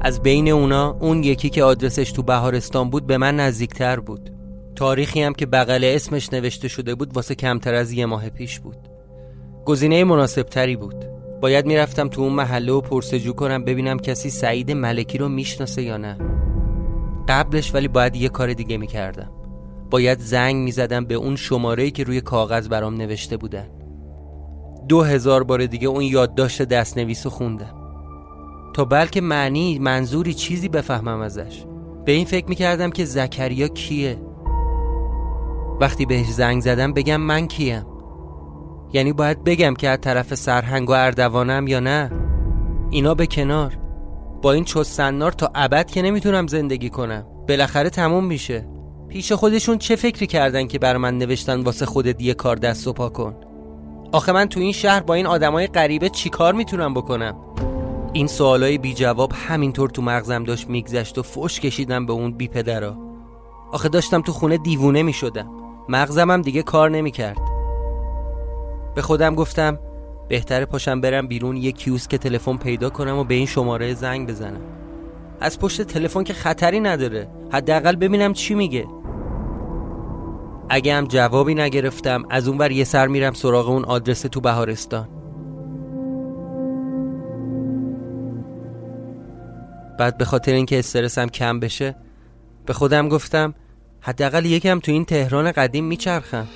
از 0.00 0.22
بین 0.22 0.48
اونا 0.48 0.96
اون 1.00 1.22
یکی 1.22 1.50
که 1.50 1.64
آدرسش 1.64 2.12
تو 2.12 2.22
بهارستان 2.22 2.90
بود 2.90 3.06
به 3.06 3.18
من 3.18 3.36
نزدیکتر 3.36 4.00
بود. 4.00 4.30
تاریخی 4.76 5.22
هم 5.22 5.32
که 5.32 5.46
بغل 5.46 5.84
اسمش 5.84 6.32
نوشته 6.32 6.68
شده 6.68 6.94
بود 6.94 7.16
واسه 7.16 7.34
کمتر 7.34 7.74
از 7.74 7.92
یه 7.92 8.06
ماه 8.06 8.28
پیش 8.28 8.60
بود. 8.60 8.76
گزینه 9.64 10.04
مناسب 10.04 10.42
تری 10.42 10.76
بود. 10.76 11.04
باید 11.40 11.66
می‌رفتم 11.66 12.08
تو 12.08 12.20
اون 12.20 12.32
محله 12.32 12.72
و 12.72 12.80
پرسجو 12.80 13.32
کنم 13.32 13.64
ببینم 13.64 13.98
کسی 13.98 14.30
سعید 14.30 14.70
ملکی 14.70 15.18
رو 15.18 15.28
می‌شناسه 15.28 15.82
یا 15.82 15.96
نه. 15.96 16.18
قبلش 17.28 17.74
ولی 17.74 17.88
باید 17.88 18.16
یه 18.16 18.28
کار 18.28 18.52
دیگه 18.52 18.76
می‌کردم. 18.76 19.30
باید 19.90 20.18
زنگ 20.18 20.56
می‌زدم 20.56 21.04
به 21.04 21.14
اون 21.14 21.36
شماره‌ای 21.36 21.90
که 21.90 22.04
روی 22.04 22.20
کاغذ 22.20 22.68
برام 22.68 22.94
نوشته 22.96 23.36
بودن. 23.36 23.66
دو 24.92 25.02
هزار 25.02 25.42
بار 25.42 25.66
دیگه 25.66 25.88
اون 25.88 26.02
یادداشت 26.02 26.62
دستنویس 26.62 27.26
رو 27.26 27.30
خوندم 27.30 27.74
تا 28.74 28.84
بلکه 28.84 29.20
معنی 29.20 29.78
منظوری 29.78 30.34
چیزی 30.34 30.68
بفهمم 30.68 31.20
ازش. 31.20 31.64
به 32.04 32.12
این 32.12 32.24
فکر 32.24 32.48
می‌کردم 32.48 32.90
که 32.90 33.04
زکریا 33.04 33.68
کیه. 33.68 34.22
وقتی 35.80 36.06
بهش 36.06 36.26
زنگ 36.26 36.62
زدم 36.62 36.92
بگم 36.92 37.16
من 37.16 37.46
کیم. 37.46 37.86
یعنی 38.92 39.12
باید 39.12 39.44
بگم 39.44 39.74
که 39.74 39.88
از 39.88 39.98
طرف 40.00 40.34
سرهنگ 40.34 40.90
و 40.90 40.92
اردوانم 40.92 41.66
یا 41.66 41.80
نه. 41.80 42.10
اینا 42.90 43.14
به 43.14 43.26
کنار. 43.26 43.78
با 44.42 44.52
این 44.52 44.64
چستنار 44.64 45.32
تا 45.32 45.50
ابد 45.54 45.86
که 45.86 46.02
نمی‌تونم 46.02 46.46
زندگی 46.46 46.90
کنم. 46.90 47.26
بالاخره 47.48 47.90
تموم 47.90 48.24
میشه. 48.24 48.68
پیش 49.08 49.32
خودشون 49.32 49.78
چه 49.78 49.96
فکری 49.96 50.26
کردن 50.26 50.66
که 50.66 50.78
بر 50.78 50.96
من 50.96 51.18
نوشتن 51.18 51.60
واسه 51.60 51.86
خودت 51.86 52.22
یه 52.22 52.34
کار 52.34 52.56
دست 52.56 52.88
و 52.88 52.92
پا 52.92 53.08
کن؟ 53.08 53.34
آخه 54.12 54.32
من 54.32 54.48
تو 54.48 54.60
این 54.60 54.72
شهر 54.72 55.00
با 55.00 55.14
این 55.14 55.26
آدمای 55.26 55.66
غریبه 55.66 56.08
چیکار 56.08 56.54
می‌تونم 56.54 56.94
بکنم؟ 56.94 57.36
این 58.12 58.26
سوالای 58.26 58.78
بی 58.78 58.94
جواب 58.94 59.32
همینطور 59.48 59.90
تو 59.90 60.02
مغزم 60.02 60.44
داشت 60.44 60.68
میگذشت 60.68 61.18
و 61.18 61.22
فوش 61.22 61.60
کشیدم 61.60 62.06
به 62.06 62.12
اون 62.12 62.32
بی 62.32 62.48
پدرا 62.48 62.96
آخه 63.72 63.88
داشتم 63.88 64.22
تو 64.22 64.32
خونه 64.32 64.58
دیوونه 64.58 65.02
می‌شدم. 65.02 65.50
مغزم 65.88 66.30
هم 66.30 66.42
دیگه 66.42 66.62
کار 66.62 66.90
نمی‌کرد. 66.90 67.38
به 68.94 69.02
خودم 69.02 69.34
گفتم 69.34 69.78
بهتره 70.28 70.64
پاشم 70.64 71.00
برم 71.00 71.26
بیرون 71.26 71.56
یه 71.56 71.72
کیوس 71.72 72.08
که 72.08 72.18
تلفن 72.18 72.56
پیدا 72.56 72.90
کنم 72.90 73.18
و 73.18 73.24
به 73.24 73.34
این 73.34 73.46
شماره 73.46 73.94
زنگ 73.94 74.28
بزنم. 74.28 74.60
از 75.40 75.58
پشت 75.58 75.82
تلفن 75.82 76.24
که 76.24 76.32
خطری 76.32 76.80
نداره. 76.80 77.28
حداقل 77.52 77.96
ببینم 77.96 78.32
چی 78.32 78.54
میگه. 78.54 78.86
اگه 80.68 80.94
هم 80.94 81.04
جوابی 81.04 81.54
نگرفتم 81.54 82.22
از 82.30 82.48
اونور 82.48 82.70
یه 82.70 82.84
سر 82.84 83.06
میرم 83.06 83.32
سراغ 83.32 83.68
اون 83.68 83.84
آدرس 83.84 84.20
تو 84.20 84.40
بهارستان. 84.40 85.08
بعد 89.98 90.18
به 90.18 90.24
خاطر 90.24 90.52
اینکه 90.52 90.78
استرسم 90.78 91.26
کم 91.26 91.60
بشه 91.60 91.94
به 92.66 92.72
خودم 92.72 93.08
گفتم 93.08 93.54
حداقل 94.00 94.44
یکم 94.44 94.80
تو 94.80 94.92
این 94.92 95.04
تهران 95.04 95.52
قدیم 95.52 95.84
میچرخم. 95.84 96.46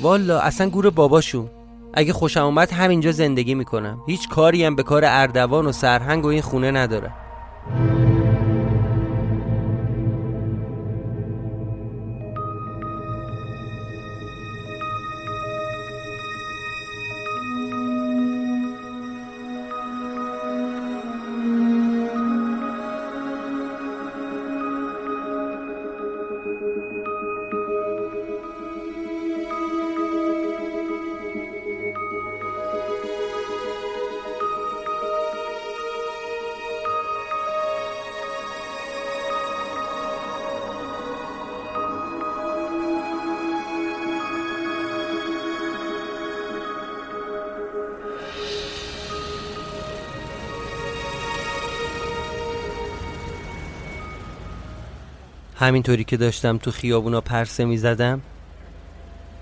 والا 0.00 0.40
اصلا 0.40 0.70
گور 0.70 0.90
باباشون 0.90 1.50
اگه 1.94 2.12
خوشم 2.12 2.44
اومد 2.44 2.72
همینجا 2.72 3.12
زندگی 3.12 3.54
می‌کنم. 3.54 4.00
هیچ 4.06 4.28
کاری 4.28 4.64
هم 4.64 4.76
به 4.76 4.82
کار 4.82 5.02
اردوان 5.06 5.66
و 5.66 5.72
سرهنگ 5.72 6.24
و 6.24 6.28
این 6.28 6.42
خونه 6.42 6.70
ندارم 6.70 7.14
همینطوری 55.64 56.04
که 56.04 56.16
داشتم 56.16 56.58
تو 56.58 56.70
خیابونا 56.70 57.20
پرسه 57.20 57.64
می 57.64 57.78
زدم 57.78 58.20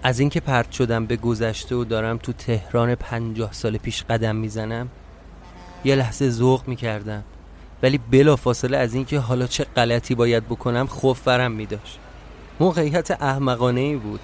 از 0.02 0.21
اینکه 0.21 0.41
پرت 0.41 0.73
شدم 0.73 1.07
به 1.07 1.17
گذشته 1.17 1.75
و 1.75 1.85
دارم 1.85 2.19
تو 2.19 2.33
تهران 2.33 2.95
پنجاه 2.95 3.52
سال 3.52 3.76
پیش 3.76 4.02
قدم 4.02 4.37
می‌زنم 4.37 4.88
یه 5.85 5.95
لحظه 5.95 6.31
ذوق 6.31 6.69
می 6.69 6.76
کردم 6.76 7.23
ولی 7.83 7.99
بلا 7.99 8.37
فاصله 8.37 8.76
از 8.76 8.95
اینکه 8.95 9.19
حالا 9.19 9.47
چه 9.47 9.64
غلطی 9.64 10.14
باید 10.14 10.45
بکنم 10.47 10.87
خوف 10.87 11.25
برم 11.25 11.52
می 11.52 11.67
داشت 11.67 11.99
موقعیت 12.61 13.11
احمقانه 13.11 13.81
ای 13.81 13.97
بود. 13.97 14.21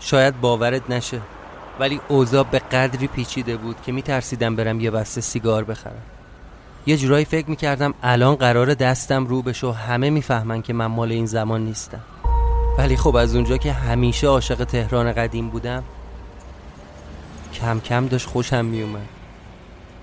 شاید 0.00 0.40
باورت 0.40 0.90
نشه 0.90 1.20
ولی 1.80 2.00
اوضاع 2.08 2.44
به 2.44 2.58
قدری 2.58 3.06
پیچیده 3.06 3.56
بود 3.56 3.76
که 3.86 3.92
می 3.92 4.02
ترسیدم 4.02 4.56
برم 4.56 4.80
یه 4.80 4.90
بسته 4.90 5.20
سیگار 5.20 5.64
بخرم. 5.64 6.02
یه 6.86 6.96
جورایی 6.96 7.24
فکر 7.24 7.50
می‌کردم 7.50 7.94
الان 8.02 8.34
قرار 8.34 8.74
دستم 8.74 9.26
رو 9.26 9.42
بشه 9.42 9.66
و 9.66 9.70
همه 9.70 10.10
می‌فهمن 10.10 10.62
که 10.62 10.72
من 10.72 10.86
مال 10.86 11.12
این 11.12 11.26
زمان 11.26 11.64
نیستم. 11.64 12.00
ولی 12.78 12.96
خب 12.96 13.16
از 13.16 13.34
اونجا 13.34 13.56
که 13.56 13.72
همیشه 13.72 14.26
عاشق 14.26 14.64
تهران 14.64 15.12
قدیم 15.12 15.50
بودم 15.50 15.82
کم 17.54 17.80
کم 17.80 18.06
داشت 18.06 18.26
خوشم 18.26 18.64
میومد 18.64 19.08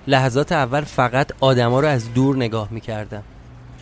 لحظات 0.06 0.52
اول 0.52 0.80
فقط 0.80 1.32
آدما 1.40 1.80
رو 1.80 1.88
از 1.88 2.14
دور 2.14 2.36
نگاه 2.36 2.68
می‌کردم. 2.70 3.22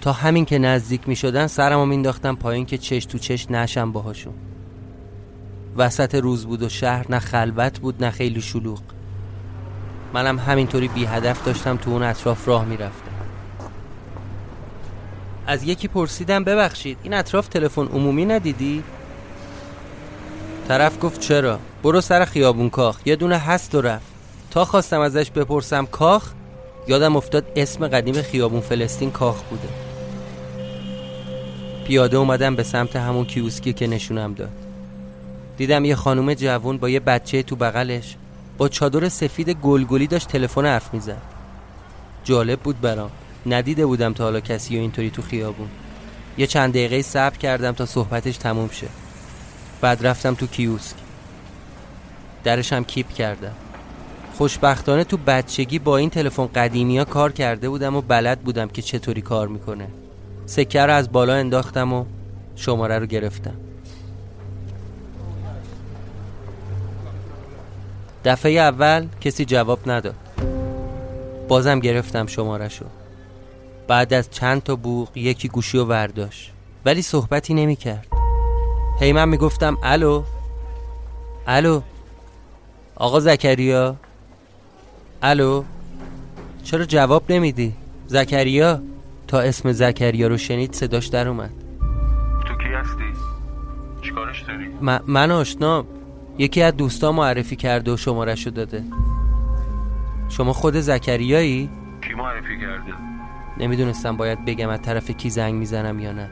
تا 0.00 0.12
همین 0.12 0.45
که 0.45 0.59
نزدیک 0.59 1.09
می‌شدن 1.09 1.47
سرمو 1.47 1.87
مینداختم 1.87 2.37
پایین 2.37 2.67
که 2.67 2.78
چش 2.78 3.05
تو 3.05 3.19
چش 3.19 3.50
نشم 3.50 3.93
باهاشون. 3.93 4.35
وسط 5.76 6.14
روز 6.14 6.47
بود 6.47 6.62
و 6.62 6.69
شهر 6.69 7.07
نه 7.11 7.19
خلوت 7.19 7.78
بود 7.78 8.05
نه 8.05 8.11
خیلی 8.11 8.40
شلوغ. 8.40 8.81
منم 10.12 10.38
همینطوری 10.38 10.88
بی 10.88 11.05
هدف 11.05 11.45
داشتم 11.45 11.77
تو 11.77 11.91
اون 11.91 12.03
اطراف 12.03 12.49
راه 12.49 12.65
می‌رفتم. 12.65 13.11
از 15.47 15.65
یکی 15.65 15.88
پرسیدم 15.88 16.45
ببخشید 16.45 16.99
این 17.03 17.15
اطراف 17.15 17.49
تلفن 17.49 17.87
عمومی 17.87 18.25
ندیدی؟ 18.25 18.83
طرف 20.68 20.99
گفت 21.03 21.21
چرا؟ 21.21 21.59
برو 21.83 22.01
سر 22.01 22.25
خیابون 22.25 22.71
کاخ. 22.71 22.99
یه 23.05 23.16
دونه 23.16 23.38
هست 23.38 23.75
و 23.75 23.81
رفت. 23.81 24.07
تا 24.51 24.64
خواستم 24.64 25.01
ازش 25.01 25.31
بپرسم 25.31 25.87
کاخ؟ 25.87 26.33
یادم 26.88 27.16
افتاد 27.16 27.44
اسم 27.57 27.88
قدیم 27.88 28.23
خیابون 28.23 28.61
فلسطین 28.61 29.11
کاخ 29.11 29.42
بوده. 29.42 29.68
پیاده 31.87 32.16
اومدم 32.16 32.57
به 32.57 32.62
سمت 32.62 32.97
همون 32.97 33.25
کیوسکی 33.25 33.73
که 33.73 33.87
نشونم 33.87 34.35
داد. 34.35 34.51
دیدم 35.57 35.85
یه 35.85 35.94
خانوم 35.94 36.35
جوون 36.35 36.79
با 36.79 36.88
یه 36.88 37.01
بچه 37.01 37.42
تو 37.42 37.57
بغلش. 37.57 38.16
با 38.59 38.68
چادر 38.68 39.09
سفید 39.09 39.51
گلگلی 39.51 40.07
داشت 40.07 40.29
تلفن 40.29 40.66
حرف 40.66 40.94
می‌زد. 40.94 41.23
جالب 42.25 42.61
بود 42.61 42.81
برام. 42.81 43.11
ندیده 43.47 43.87
بودم 43.87 44.12
تا 44.12 44.25
حالا 44.25 44.40
کسی 44.40 44.77
و 44.77 44.81
اینطوری 44.81 45.11
تو 45.11 45.23
خیابون. 45.23 45.68
یه 46.38 46.47
چند 46.47 46.73
دقیقه 46.73 47.03
صبر 47.03 47.37
کردم 47.37 47.73
تا 47.73 47.87
صحبتش 47.87 48.37
تموم 48.37 48.68
شه. 48.68 48.87
بعد 49.81 50.07
رفتم 50.07 50.35
تو 50.35 50.47
کیوسک. 50.47 50.97
درشم 52.44 52.85
کیپ 52.85 53.09
کردم. 53.09 53.55
خوشبختانه 54.35 55.05
تو 55.05 55.16
بچگی 55.16 55.79
با 55.79 55.97
این 55.97 56.11
تلفن 56.11 56.47
قدیمی 56.47 56.99
ها 56.99 57.05
کار 57.05 57.33
کرده 57.33 57.68
بودم 57.68 57.97
و 57.97 58.01
بلد 58.01 58.40
بودم 58.40 58.68
که 58.68 58.83
چطوری 58.83 59.23
کار 59.23 59.49
می‌کنه. 59.49 59.88
سکه 60.47 60.83
رو 60.83 60.92
از 60.92 61.12
بالا 61.12 61.35
انداختم 61.35 61.92
و 61.92 62.05
شماره 62.57 62.99
رو 62.99 63.07
گرفتم. 63.07 63.55
دفعه 68.24 68.52
اول 68.52 69.07
کسی 69.20 69.44
جواب 69.44 69.78
نداد. 69.90 70.14
بازم 71.48 71.81
گرفتم 71.81 72.26
شماره 72.26 72.68
شو 72.68 72.85
بعد 73.88 74.14
از 74.14 74.31
چند 74.31 74.62
تا 74.62 74.76
بوق 74.76 75.16
یکی 75.16 75.48
گوشی 75.48 75.78
و 75.78 75.85
ورداش 75.85 76.52
ولی 76.85 77.02
صحبتی 77.02 77.54
نمی 77.54 77.76
کرد 77.76 78.07
هی 79.00 79.12
من 79.12 79.28
می‌گفتم 79.28 79.78
الو؟ 79.83 80.22
الو؟ 81.46 81.81
آقا 82.96 83.20
زکریا؟ 83.20 83.96
الو؟ 85.22 85.64
چرا 86.64 86.85
جواب 86.85 87.22
نمیدی؟ 87.33 87.74
زکریا؟ 88.07 88.83
تا 89.28 89.40
اسم 89.40 89.72
زکریا 89.72 90.28
رو 90.28 90.37
شنید 90.37 90.72
صداش 90.74 91.07
در 91.07 91.28
اومد. 91.28 91.50
تو 92.48 92.54
کی 92.54 92.68
هستی؟ 92.74 93.04
چیکارش 94.02 94.42
داری؟ 94.42 94.66
من 95.07 95.31
آشنا 95.31 95.85
یکی 96.38 96.62
از 96.62 96.77
دوستا 96.77 97.12
معرفی 97.12 97.57
کرده 97.57 97.92
و 97.92 97.96
شمارش 97.96 98.46
داده 98.46 98.85
شما 100.29 100.53
خود 100.53 100.74
زکریایی؟ 100.74 101.70
کی 102.09 102.14
معرفی 102.14 102.61
کرده؟ 102.61 102.92
نمی‌دونستم 103.59 104.16
باید 104.16 104.44
بگم 104.44 104.68
از 104.68 104.83
طرف 104.83 105.11
کی 105.11 105.31
زنگ 105.31 105.55
می‌زنم 105.55 105.98
یا 105.98 106.12
نه 106.12 106.31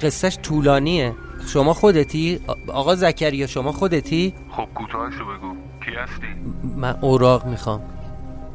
قصهش 0.00 0.38
طولانیه 0.42 1.14
شما 1.46 1.72
خودتی؟ 1.72 2.40
آقا 2.68 2.94
زکریا 2.94 3.46
شما 3.46 3.72
خودتی؟ 3.72 4.34
خب 4.50 4.68
کوتاهشو 4.74 5.24
بگو 5.24 5.56
کی 5.84 5.90
هستی؟ 5.90 6.26
من 6.76 6.98
اوراق 7.00 7.46
می‌خوام 7.46 7.82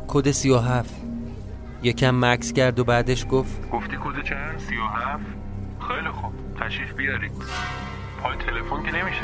کد 0.08 0.32
سی 0.32 0.50
و 0.50 0.58
هفت 0.58 0.96
یکم 1.84 2.26
مکس 2.26 2.54
کرد 2.54 2.80
و 2.80 2.84
بعدش 2.84 3.26
گفت 3.32 3.70
گفتی 3.72 3.96
کد 3.96 4.24
چند؟ 4.24 4.60
سی 4.60 4.76
و 4.76 4.86
هفت؟ 4.86 5.26
خیلی 5.88 6.10
خوب 6.10 6.32
تشریف 6.60 6.94
بیارید 6.94 7.32
پای 8.24 8.36
تلفن 8.38 8.84
که 8.84 8.98
نمیشه. 8.98 9.22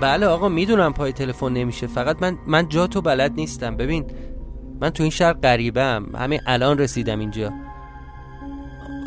بله 0.00 0.26
آقا 0.26 0.48
می‌دونم 0.48 0.92
پای 0.92 1.12
تلفن 1.12 1.52
نمیشه. 1.52 1.86
فقط 1.86 2.22
من 2.22 2.38
من 2.46 2.68
جا 2.68 2.86
تو 2.86 3.00
بلد 3.00 3.32
نیستم. 3.32 3.76
ببین 3.76 4.06
من 4.80 4.90
تو 4.90 5.02
این 5.02 5.10
شهر 5.10 5.32
غریبم 5.32 6.06
همین 6.18 6.40
الان 6.46 6.78
رسیدم 6.78 7.18
اینجا. 7.18 7.52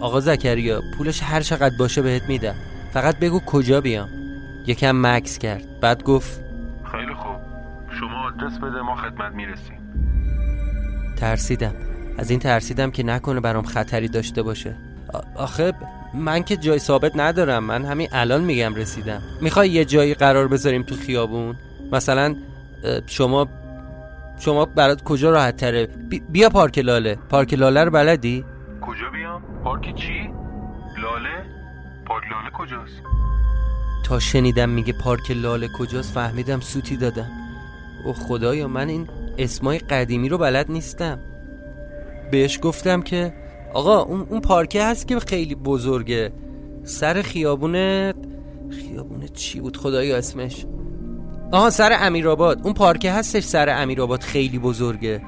آقا 0.02 0.20
زکریا 0.20 0.82
پولش 0.98 1.24
هر 1.24 1.42
چقدر 1.42 1.78
باشه 1.80 2.02
بهت 2.02 2.24
میدم. 2.24 2.56
فقط 2.94 3.20
بگو 3.20 3.40
کجا 3.40 3.82
بیام. 3.82 4.10
یکم 4.68 4.92
مکس 4.96 5.38
کرد. 5.38 5.80
بعد 5.82 6.04
گفت 6.04 6.42
خیلی 6.92 7.14
خوب. 7.14 7.36
شما 8.00 8.28
آدرس 8.28 8.58
بده 8.58 8.82
ما 8.82 8.96
خدمت 8.96 9.34
می‌رسیم. 9.34 9.78
ترسیدم. 11.20 11.76
از 12.18 12.30
این 12.30 12.40
ترسیدم 12.40 12.92
که 12.92 13.04
نکنه 13.04 13.40
برام 13.40 13.64
خطری 13.64 14.08
داشته 14.08 14.44
باشه. 14.44 14.76
آخه 15.36 15.74
من 16.14 16.44
که 16.44 16.58
جای 16.58 16.80
ثابت 16.80 17.12
ندارم 17.16 17.64
من 17.64 17.86
همین 17.86 18.08
الان 18.12 18.44
میگم 18.44 18.76
رسیدم 18.76 19.22
می‌خوای 19.42 19.70
یه 19.70 19.86
جایی 19.86 20.14
قرار 20.14 20.48
بذاریم 20.48 20.84
تو 20.84 20.96
خیابون 20.96 21.56
مثلا 21.92 22.36
شما 23.08 23.48
شما 24.40 24.66
برات 24.66 25.04
کجا 25.04 25.30
راحت 25.30 25.58
تره 25.58 25.88
بیا 26.30 26.50
پارک 26.50 26.80
لاله 26.80 27.16
پارک 27.30 27.54
لاله 27.54 27.84
رو 27.84 27.92
بلدی؟ 27.92 28.46
کجا 28.82 29.10
بیام؟ 29.10 29.42
پارک 29.64 29.96
چی؟ 29.96 30.30
لاله؟ 31.02 31.46
پارک 32.06 32.24
لاله 32.32 32.50
کجاست؟ 32.54 33.02
تا 34.06 34.20
شنیدم 34.20 34.70
میگه 34.70 34.94
پارک 34.94 35.32
لاله 35.32 35.68
کجاست 35.80 36.14
فهمیدم 36.14 36.60
سوتی 36.60 36.98
دادم 36.98 37.32
او 38.06 38.14
خدایا 38.14 38.68
من 38.68 38.90
این 38.90 39.08
اسمای 39.38 39.80
قدیمی 39.80 40.30
رو 40.30 40.38
بلد 40.38 40.72
نیستم 40.72 41.20
بهش 42.32 42.60
گفتم 42.62 43.02
که 43.02 43.34
آقا 43.74 44.02
اون, 44.02 44.28
اون 44.30 44.42
پارکه 44.42 44.84
هست 44.84 45.08
که 45.08 45.20
خیلی 45.20 45.56
بزرگه. 45.56 46.34
سر 46.84 47.22
خیابونه 47.22 48.14
خیابونه 48.70 49.28
چی 49.28 49.60
بود؟ 49.60 49.78
خدایا 49.78 50.18
اسمش. 50.18 50.66
آها 51.52 51.70
سر 51.70 51.98
امیرآباد. 52.00 52.62
اون 52.64 52.74
پارکه 52.74 53.12
هستش 53.12 53.44
سر 53.44 53.82
امیرآباد. 53.82 54.22
خیلی 54.22 54.60
بزرگه. 54.60 55.22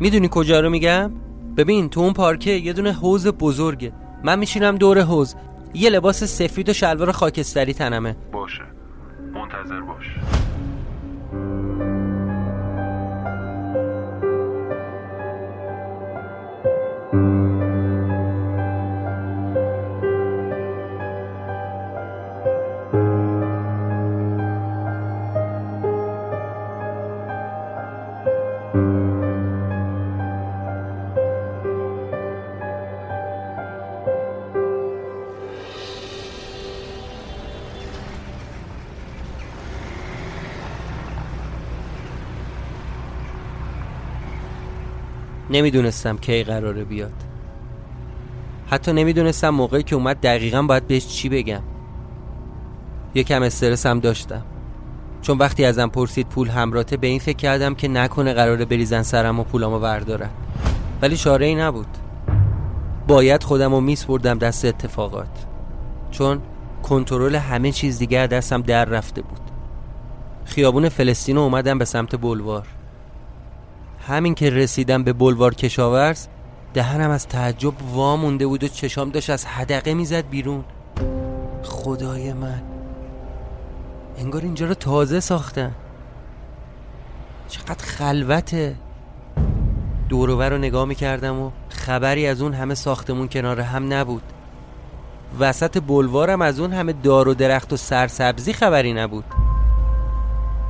می‌دونی 0.00 0.28
کجا 0.30 0.60
رو 0.60 0.70
میگم؟ 0.70 1.12
ببین 1.56 1.88
تو 1.88 2.00
اون 2.00 2.12
پارکه 2.12 2.50
یه 2.50 2.72
دونه 2.72 2.92
حوز 2.92 3.26
بزرگه. 3.26 3.92
من 4.24 4.38
میشینم 4.38 4.76
دور 4.76 5.00
حوز 5.00 5.34
یه 5.74 5.90
لباس 5.90 6.24
سفید 6.24 6.68
و 6.68 6.72
شلوار 6.72 7.12
خاکستری 7.12 7.74
تنمه. 7.74 8.16
باشه. 8.32 8.62
منتظر 9.34 9.80
باش. 9.80 10.04
نمی‌دونستم 45.50 46.16
کی 46.16 46.44
قراره 46.44 46.84
بیاد. 46.84 47.12
حتی 48.70 48.92
نمی‌دونستم 48.92 49.48
موقعی 49.48 49.82
که 49.82 49.96
اومد 49.96 50.20
دقیقا 50.20 50.62
باید 50.62 50.86
بهش 50.86 51.06
چی 51.06 51.28
بگم. 51.28 51.62
یکم 53.14 53.42
استرس 53.42 53.86
هم 53.86 54.00
داشتم. 54.00 54.42
چون 55.22 55.38
وقتی 55.38 55.64
ازم 55.64 55.88
پرسید 55.88 56.28
پول 56.28 56.48
همراته 56.48 56.96
به 56.96 57.06
این 57.06 57.18
فکر 57.18 57.36
کردم 57.36 57.74
که 57.74 57.88
نکنه 57.88 58.32
قراره 58.32 58.64
بریزن 58.64 59.02
سرم 59.02 59.40
و 59.40 59.44
پولامو 59.44 59.78
وردارن. 59.78 60.30
ولی 61.02 61.16
چاره 61.16 61.46
ای 61.46 61.54
نبود. 61.54 61.86
باید 63.08 63.42
خودم 63.42 63.74
رو 63.74 63.80
میسپردم 63.80 64.38
دست 64.38 64.64
اتفاقات. 64.64 65.46
چون 66.10 66.40
کنترل 66.82 67.34
همه 67.34 67.72
چیز 67.72 67.98
دیگه 67.98 68.26
دستم 68.26 68.62
در 68.62 68.84
رفته 68.84 69.22
بود. 69.22 69.40
خیابون 70.44 70.88
فلسطین 70.88 71.38
اومدم 71.38 71.78
به 71.78 71.84
سمت 71.84 72.16
بلوار. 72.16 72.66
همین 74.06 74.34
که 74.34 74.50
رسیدم 74.50 75.02
به 75.02 75.12
بلوار 75.12 75.54
کشاورز 75.54 76.26
دهنم 76.74 77.10
از 77.10 77.26
تعجب 77.26 77.74
وا 77.92 78.16
مونده 78.16 78.46
بود 78.46 78.64
و 78.64 78.68
چشام 78.68 79.10
داشت 79.10 79.30
از 79.30 79.46
حدقه 79.46 79.94
می‌زد 79.94 80.28
بیرون. 80.28 80.64
خدای 81.62 82.32
من. 82.32 82.62
انگار 84.18 84.42
اینجا 84.42 84.66
رو 84.66 84.74
تازه 84.74 85.20
ساختن. 85.20 85.74
چقدر 87.48 87.84
خلوته. 87.84 88.76
دورور 90.08 90.50
رو 90.50 90.58
نگاه 90.58 90.84
می‌کردم 90.84 91.40
و 91.40 91.50
خبری 91.68 92.26
از 92.26 92.42
اون 92.42 92.54
همه 92.54 92.74
ساختمون 92.74 93.28
کنار 93.28 93.60
هم 93.60 93.92
نبود. 93.92 94.22
وسط 95.38 95.82
بلوارم 95.86 96.42
از 96.42 96.60
اون 96.60 96.72
همه 96.72 96.92
دار 96.92 97.28
و 97.28 97.34
درخت 97.34 97.72
و 97.72 97.76
سرسبزی 97.76 98.52
خبری 98.52 98.92
نبود. 98.92 99.24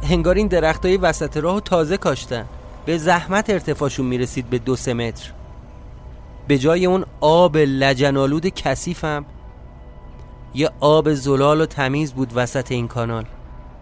انگار 0.02 0.34
این 0.34 0.46
درخت 0.46 0.86
های 0.86 0.96
وسط 0.96 1.36
راه 1.36 1.60
تازه 1.60 1.96
کاشتن. 1.96 2.44
به 2.88 2.98
زحمت 2.98 3.50
ارتفاعشون 3.50 4.06
می‌رسید 4.06 4.50
به 4.50 4.58
دو 4.58 4.76
سه 4.76 4.94
متر. 4.94 5.32
به 6.48 6.58
جای 6.58 6.86
اون 6.86 7.04
آب 7.20 7.56
لجنالود 7.56 8.46
کثیفم. 8.46 9.24
یه 10.54 10.70
آب 10.80 11.14
زلال 11.14 11.60
و 11.60 11.66
تمیز 11.66 12.12
بود 12.12 12.32
وسط 12.34 12.72
این 12.72 12.88
کانال. 12.88 13.24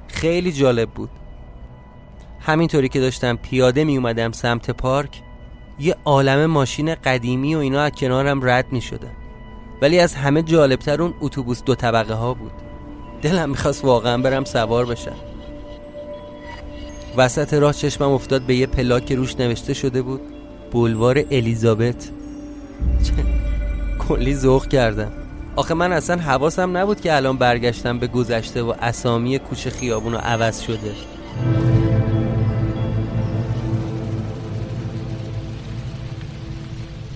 خیلی 0.08 0.52
جالب 0.52 0.90
بود. 0.90 1.10
همینطوری 2.40 2.88
که 2.88 3.00
داشتم 3.00 3.36
پیاده 3.36 3.84
می 3.84 3.96
اومدم 3.96 4.32
سمت 4.32 4.70
پارک 4.70 5.22
یه 5.78 5.96
عالم 6.04 6.46
ماشین 6.46 6.94
قدیمی 6.94 7.54
و 7.54 7.58
اینا 7.58 7.80
از 7.80 7.92
کنارم 7.92 8.40
رد 8.42 8.72
می 8.72 8.80
شده 8.80 9.08
ولی 9.82 10.00
از 10.00 10.14
همه 10.14 10.42
جالبتر 10.42 11.02
اون 11.02 11.14
اتوبوس 11.20 11.62
دو 11.62 11.74
طبقه 11.74 12.14
ها 12.14 12.34
بود. 12.34 12.52
دلم 13.22 13.50
می‌خواست 13.50 13.84
واقعا 13.84 14.22
برم 14.22 14.44
سوار 14.44 14.86
بشم. 14.86 15.16
وسط 17.16 17.54
راه 17.54 17.72
چشمم 17.72 18.10
افتاد 18.10 18.42
به 18.42 18.54
یه 18.54 18.66
پلاک 18.66 19.12
روش 19.12 19.36
نوشته 19.36 19.74
شده 19.74 20.02
بود 20.02 20.20
بولوار 20.70 21.24
الیزابت. 21.30 22.10
کلی 23.98 24.34
ذوق 24.34 24.66
کردم. 24.66 25.12
آخه 25.56 25.74
من 25.74 25.92
اصلا 25.92 26.22
حواسم 26.22 26.76
نبود 26.76 27.00
که 27.00 27.16
الان 27.16 27.36
برگشتم 27.36 27.98
به 27.98 28.06
گذشته 28.06 28.62
و 28.62 28.74
اسامی 28.82 29.38
کوچه 29.38 29.70
خیابون 29.70 30.12
رو 30.12 30.18
عوض 30.18 30.60
شده. 30.60 30.92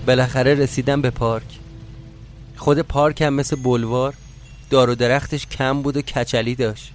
بالاخره 0.07 0.53
رسیدم 0.53 1.01
به 1.01 1.09
پارک. 1.09 1.59
خود 2.57 2.79
پارک 2.79 3.21
هم 3.21 3.33
مثل 3.33 3.55
بلوار 3.55 4.13
دار 4.69 4.89
و 4.89 4.95
درختش 4.95 5.47
کم 5.47 5.81
بود 5.81 5.97
و 5.97 6.01
کچلی 6.01 6.55
داشت. 6.55 6.93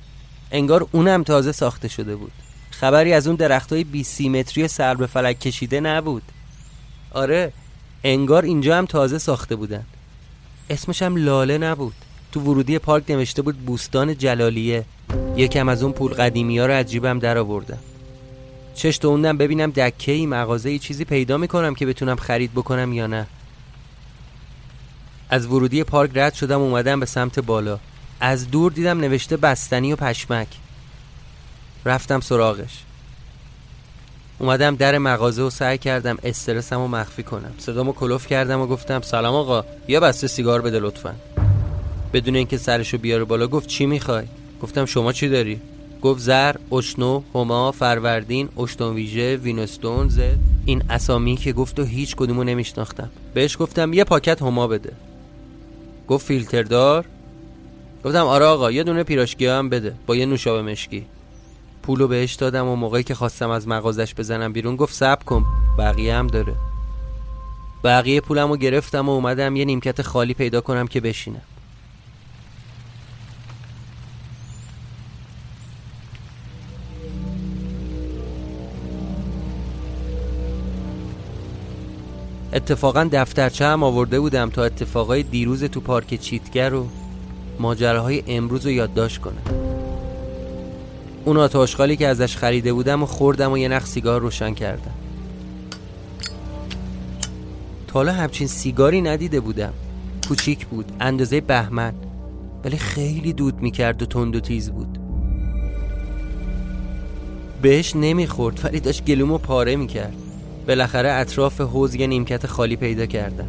انگار 0.52 0.88
اونم 0.92 1.22
تازه 1.22 1.52
ساخته 1.52 1.88
شده 1.88 2.16
بود. 2.16 2.32
خبری 2.80 3.12
از 3.12 3.26
اون 3.26 3.36
درخت 3.36 3.72
های 3.72 3.84
20 3.84 4.20
متری 4.20 4.68
سر 4.68 4.94
به 4.94 5.06
فلک 5.06 5.40
کشیده 5.40 5.80
نبود. 5.80 6.22
آره 7.10 7.52
انگار 8.04 8.44
اینجا 8.44 8.78
هم 8.78 8.86
تازه 8.86 9.18
ساخته 9.18 9.56
بودن. 9.56 9.84
اسمش 10.70 11.02
هم 11.02 11.16
لاله 11.16 11.58
نبود. 11.58 11.94
تو 12.32 12.40
ورودی 12.40 12.78
پارک 12.78 13.10
نوشته 13.10 13.42
بود 13.42 13.56
بوستان 13.56 14.18
جلالیه. 14.18 14.84
یکم 15.36 15.68
از 15.68 15.82
اون 15.82 15.92
پول 15.92 16.12
قدیمی 16.12 16.58
ها 16.58 16.66
رو 16.66 16.72
از 16.72 16.86
جیبم 16.86 17.18
در 17.18 17.38
آوردم. 17.38 17.78
چش 18.74 19.04
اوندم 19.04 19.36
ببینم 19.36 19.70
دکه 19.70 20.12
ای 20.12 20.26
مغازه 20.26 20.68
ای 20.68 20.78
چیزی 20.78 21.04
پیدا 21.04 21.36
می‌کنم 21.36 21.74
که 21.74 21.86
بتونم 21.86 22.16
خرید 22.16 22.52
بکنم 22.52 22.92
یا 22.92 23.06
نه. 23.06 23.26
از 25.30 25.46
ورودی 25.46 25.84
پارک 25.84 26.10
رد 26.14 26.34
شدم 26.34 26.60
اومدم 26.60 27.00
به 27.00 27.06
سمت 27.06 27.40
بالا. 27.40 27.78
از 28.20 28.50
دور 28.50 28.72
دیدم 28.72 29.00
نوشته 29.00 29.36
بستنی 29.36 29.92
و 29.92 29.96
پشمک. 29.96 30.48
رفتم 31.86 32.20
سراغش. 32.20 32.82
اومدم 34.38 34.76
در 34.76 34.98
مغازه 34.98 35.42
و 35.42 35.50
سعی 35.50 35.78
کردم 35.78 36.18
استرسم 36.22 36.76
رو 36.76 36.88
مخفی 36.88 37.22
کنم. 37.22 37.54
صدامو 37.58 37.92
کلوف 37.92 38.26
کردم 38.26 38.60
و 38.60 38.66
گفتم 38.66 39.00
سلام 39.00 39.34
آقا 39.34 39.64
یا 39.88 40.00
بسته 40.00 40.26
سیگار 40.26 40.62
بده 40.62 40.80
لطفا. 40.80 41.14
بدون 42.12 42.36
اینکه 42.36 42.56
سرشو 42.56 42.98
بیاره 42.98 43.24
بالا 43.24 43.46
گفت 43.46 43.68
چی 43.68 43.86
می‌خوای؟ 43.86 44.24
گفتم 44.62 44.84
شما 44.84 45.12
چی 45.12 45.28
داری؟ 45.28 45.60
گفت 46.02 46.20
زر 46.20 46.56
اشنو 46.72 47.22
هما 47.34 47.72
فروردین 47.72 48.48
اشتون 48.58 48.94
ویژه 48.94 49.36
وینستون 49.36 50.08
زد. 50.08 50.38
این 50.64 50.82
اسامی 50.90 51.36
که 51.36 51.52
گفت 51.52 51.80
و 51.80 51.84
هیچ 51.84 52.16
کدومو 52.16 52.44
نمیشناختم. 52.44 53.10
بهش 53.34 53.56
گفتم 53.60 53.92
یه 53.92 54.04
پاکت 54.04 54.42
هما 54.42 54.66
بده. 54.66 54.92
گفت 56.08 56.26
فیلتر 56.26 56.62
دار 56.62 57.04
گفتم 58.04 58.26
آره 58.26 58.44
آقا 58.44 58.70
یه 58.70 58.82
دونه 58.82 59.02
پیراشکی 59.02 59.46
هم 59.46 59.68
بده 59.68 59.94
با 60.06 60.16
یه 60.16 60.26
نوشابه 60.26 60.62
مشکی. 60.62 61.06
پولو 61.86 62.08
بهش 62.08 62.34
دادم 62.34 62.68
و 62.68 62.76
موقعی 62.76 63.02
که 63.02 63.14
خواستم 63.14 63.50
از 63.50 63.68
مغازش 63.68 64.14
بزنم 64.14 64.52
بیرون 64.52 64.76
گفت 64.76 64.94
سب 64.94 65.24
کن 65.24 65.46
بقیه 65.78 66.14
هم 66.14 66.26
داره. 66.26 66.54
بقیه 67.84 68.20
پولم 68.20 68.48
رو 68.48 68.56
گرفتم 68.56 69.08
و 69.08 69.12
اومدم 69.12 69.56
یه 69.56 69.64
نیمکت 69.64 70.02
خالی 70.02 70.34
پیدا 70.34 70.60
کنم 70.60 70.86
که 70.86 71.00
بشینم. 71.00 71.42
اتفاقا 82.52 83.08
دفترچه 83.12 83.64
هم 83.64 83.82
آورده 83.82 84.20
بودم 84.20 84.50
تا 84.50 84.64
اتفاقای 84.64 85.22
دیروز 85.22 85.64
تو 85.64 85.80
پارک 85.80 86.14
چیتگر 86.20 86.74
و 86.74 86.88
ماجراهای 87.58 88.22
امروز 88.26 88.66
رو 88.66 88.72
یادداشت 88.72 89.20
کنم. 89.20 89.65
اون 91.26 91.36
آتاشخالی 91.36 91.96
که 91.96 92.08
ازش 92.08 92.36
خریده 92.36 92.72
بودم 92.72 93.02
و 93.02 93.06
خوردم 93.06 93.52
و 93.52 93.58
یه 93.58 93.68
نخ 93.68 93.86
سیگار 93.86 94.20
روشن 94.20 94.54
کردم. 94.54 94.94
تا 97.86 97.92
حالا 97.92 98.12
همچین 98.12 98.46
سیگاری 98.46 99.02
ندیده 99.02 99.40
بودم. 99.40 99.72
کوچیک 100.28 100.66
بود 100.66 100.92
اندازه 101.00 101.40
بهمن. 101.40 101.94
ولی 102.64 102.76
خیلی 102.76 103.32
دود 103.32 103.60
می‌کرد 103.60 104.02
و 104.02 104.06
تند 104.06 104.36
و 104.36 104.40
تیز 104.40 104.70
بود. 104.70 104.98
بهش 107.62 107.96
نمی‌خورد 107.96 108.60
ولی 108.64 108.80
داشت 108.80 109.04
گلومو 109.04 109.38
پاره 109.38 109.76
می‌کرد. 109.76 110.16
بالاخره 110.68 111.12
اطراف 111.12 111.60
حوز 111.60 111.94
یه 111.94 112.06
نیمکت 112.06 112.46
خالی 112.46 112.76
پیدا 112.76 113.06
کردم. 113.06 113.48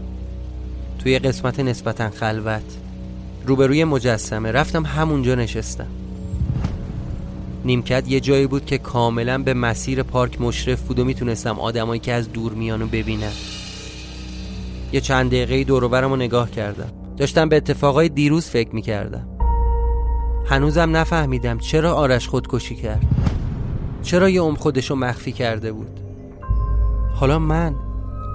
توی 0.99 1.19
قسمت 1.19 1.59
نسبتا 1.59 2.09
خلوت. 2.09 2.77
روبروی 3.45 3.83
مجسمه. 3.83 4.51
رفتم 4.51 4.85
همونجا 4.85 5.35
نشستم. 5.35 5.87
نیمکت 7.67 8.03
یه 8.08 8.19
جایی 8.19 8.47
بود 8.47 8.65
که 8.65 8.77
کاملا 8.77 9.38
به 9.38 9.53
مسیر 9.53 10.03
پارک 10.03 10.41
مشرف 10.41 10.82
بود 10.82 10.99
و 10.99 11.06
می‌تونستم 11.06 11.60
آدمایی 11.60 11.99
که 11.99 12.13
از 12.13 12.32
دور 12.32 12.51
میانو 12.51 12.88
ببینم 12.88 13.32
یه 14.93 15.01
چند 15.01 15.27
دقیقه 15.32 15.63
دور 15.63 16.01
رو 16.01 16.15
نگاه 16.15 16.51
کردم. 16.51 16.89
داشتم 17.17 17.49
به 17.49 17.56
اتفاقای 17.56 18.10
دیروز 18.10 18.45
فکر 18.45 18.75
می‌کردم. 18.75 19.27
هنوزم 20.45 20.97
نفهمیدم 20.97 21.58
چرا 21.58 21.93
آرش 21.93 22.27
خودکشی 22.27 22.75
کرد. 22.75 23.06
چرا 24.01 24.30
یه 24.30 24.43
ام 24.43 24.56
خودشو 24.56 24.95
مخفی 24.95 25.32
کرده 25.32 25.71
بود. 25.71 25.99
حالا 27.15 27.39
من 27.39 27.75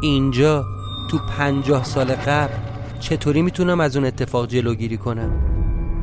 اینجا 0.02 0.64
تو 1.10 1.18
پنجاه 1.38 1.84
سال 1.84 2.12
قبل 2.14 2.54
چطوری 3.00 3.42
می‌تونم 3.42 3.80
از 3.80 3.96
اون 3.96 4.06
اتفاق 4.06 4.46
جلوگیری 4.46 4.96
کنم؟ 4.96 5.32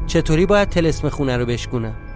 چطوری 0.07 0.45
باید 0.45 0.69
تلسم 0.69 1.09
خونه 1.09 1.37
رو 1.37 1.45
بشکونم؟ 1.45 2.08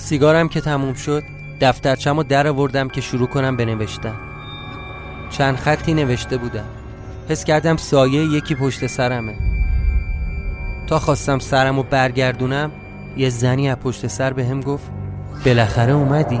سیگارم 0.00 0.48
که 0.48 0.60
تموم 0.60 0.94
شد 0.94 1.22
دفترچم 1.60 2.18
و 2.18 2.22
در 2.22 2.46
آوردم 2.46 2.88
که 2.88 3.00
شروع 3.00 3.28
کنم 3.28 3.56
بنوشتن 3.56 4.14
چند 5.30 5.56
خطی 5.56 5.94
نوشته 5.94 6.36
بودم. 6.36 6.64
حس 7.28 7.44
کردم 7.44 7.76
سایه 7.76 8.24
یکی 8.24 8.54
پشت 8.54 8.86
سرمه. 8.86 9.36
تا 10.86 10.98
خواستم 10.98 11.38
سرم 11.38 11.76
رو 11.76 11.82
برگردونم 11.82 12.72
یه 13.16 13.28
زنی 13.28 13.70
از 13.70 13.76
پشت 13.76 14.06
سر 14.06 14.32
به 14.32 14.44
هم 14.44 14.60
گفت 14.60 14.90
بالاخره 15.46 15.92
اومدی؟ 15.92 16.40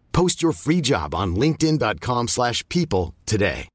Post 0.13 0.41
your 0.43 0.53
free 0.53 0.81
job 0.81 1.13
on 1.15 1.35
linkedin.com/people 1.35 2.27
slash 2.27 2.63
people 2.69 3.13
today. 3.25 3.67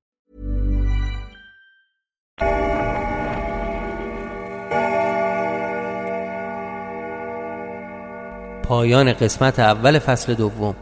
پایان 8.68 9.12
قسمت 9.12 9.60
اول 9.60 9.98
فصل 9.98 10.34
دوم 10.34 10.74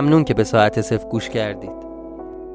ممنون 0.00 0.24
که 0.24 0.34
به 0.34 0.44
ساعت 0.44 0.80
صفر 0.80 1.08
گوش 1.08 1.28
کردید. 1.28 1.88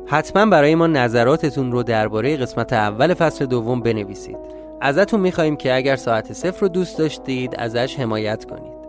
حتما 0.06 0.46
برای 0.46 0.76
ما 0.76 0.88
نظراتتون 0.88 1.72
رو 1.72 1.84
درباره 1.84 2.38
قسمت 2.38 2.74
اول 2.74 3.14
فصل 3.14 3.46
دوم 3.46 3.82
بنویسید. 3.82 4.38
ازتون 4.82 5.20
میخواییم 5.20 5.56
که 5.56 5.76
اگر 5.76 5.96
ساعت 5.96 6.34
صفر 6.34 6.62
رو 6.62 6.68
دوست 6.68 6.98
داشتید 6.98 7.56
ازش 7.58 8.00
حمایت 8.00 8.46
کنید. 8.46 8.84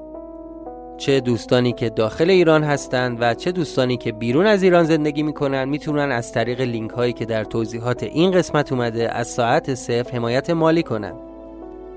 چه 0.96 1.20
دوستانی 1.20 1.72
که 1.72 1.90
داخل 1.90 2.30
ایران 2.30 2.64
هستند 2.64 3.16
و 3.20 3.34
چه 3.34 3.52
دوستانی 3.52 3.96
که 3.96 4.12
بیرون 4.12 4.46
از 4.46 4.62
ایران 4.62 4.84
زندگی 4.84 5.22
می‌کنن 5.22 5.64
می‌تونن 5.64 6.12
از 6.12 6.32
طریق 6.32 6.60
لینک 6.60 6.90
هایی 6.90 7.12
که 7.12 7.24
در 7.24 7.44
توضیحات 7.44 8.02
این 8.02 8.30
قسمت 8.30 8.72
اومده 8.72 9.10
از 9.10 9.28
ساعت 9.28 9.74
صفر 9.74 10.16
حمایت 10.16 10.50
مالی 10.50 10.82
کنن 10.82 11.14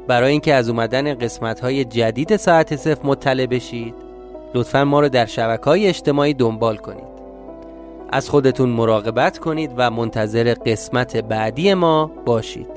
برای 0.08 0.32
اینکه 0.32 0.54
از 0.54 0.70
اومدن 0.70 1.14
قسمت 1.14 1.60
های 1.60 1.86
جدید 1.86 2.36
ساعت 2.36 2.76
صفر 2.76 3.08
مطلع 3.08 3.46
بشید 3.46 4.07
لطفا 4.54 4.84
ما 4.84 5.00
رو 5.00 5.10
در 5.10 5.26
شبکه 5.26 5.64
های 5.64 5.88
اجتماعی 5.88 6.34
دنبال 6.34 6.78
کنید. 6.78 7.18
از 8.10 8.30
خودتون 8.30 8.70
مراقبت 8.70 9.40
کنید 9.40 9.72
و 9.78 9.92
منتظر 9.92 10.54
قسمت 10.66 11.18
بعدی 11.18 11.74
ما 11.74 12.12
باشید. 12.26 12.77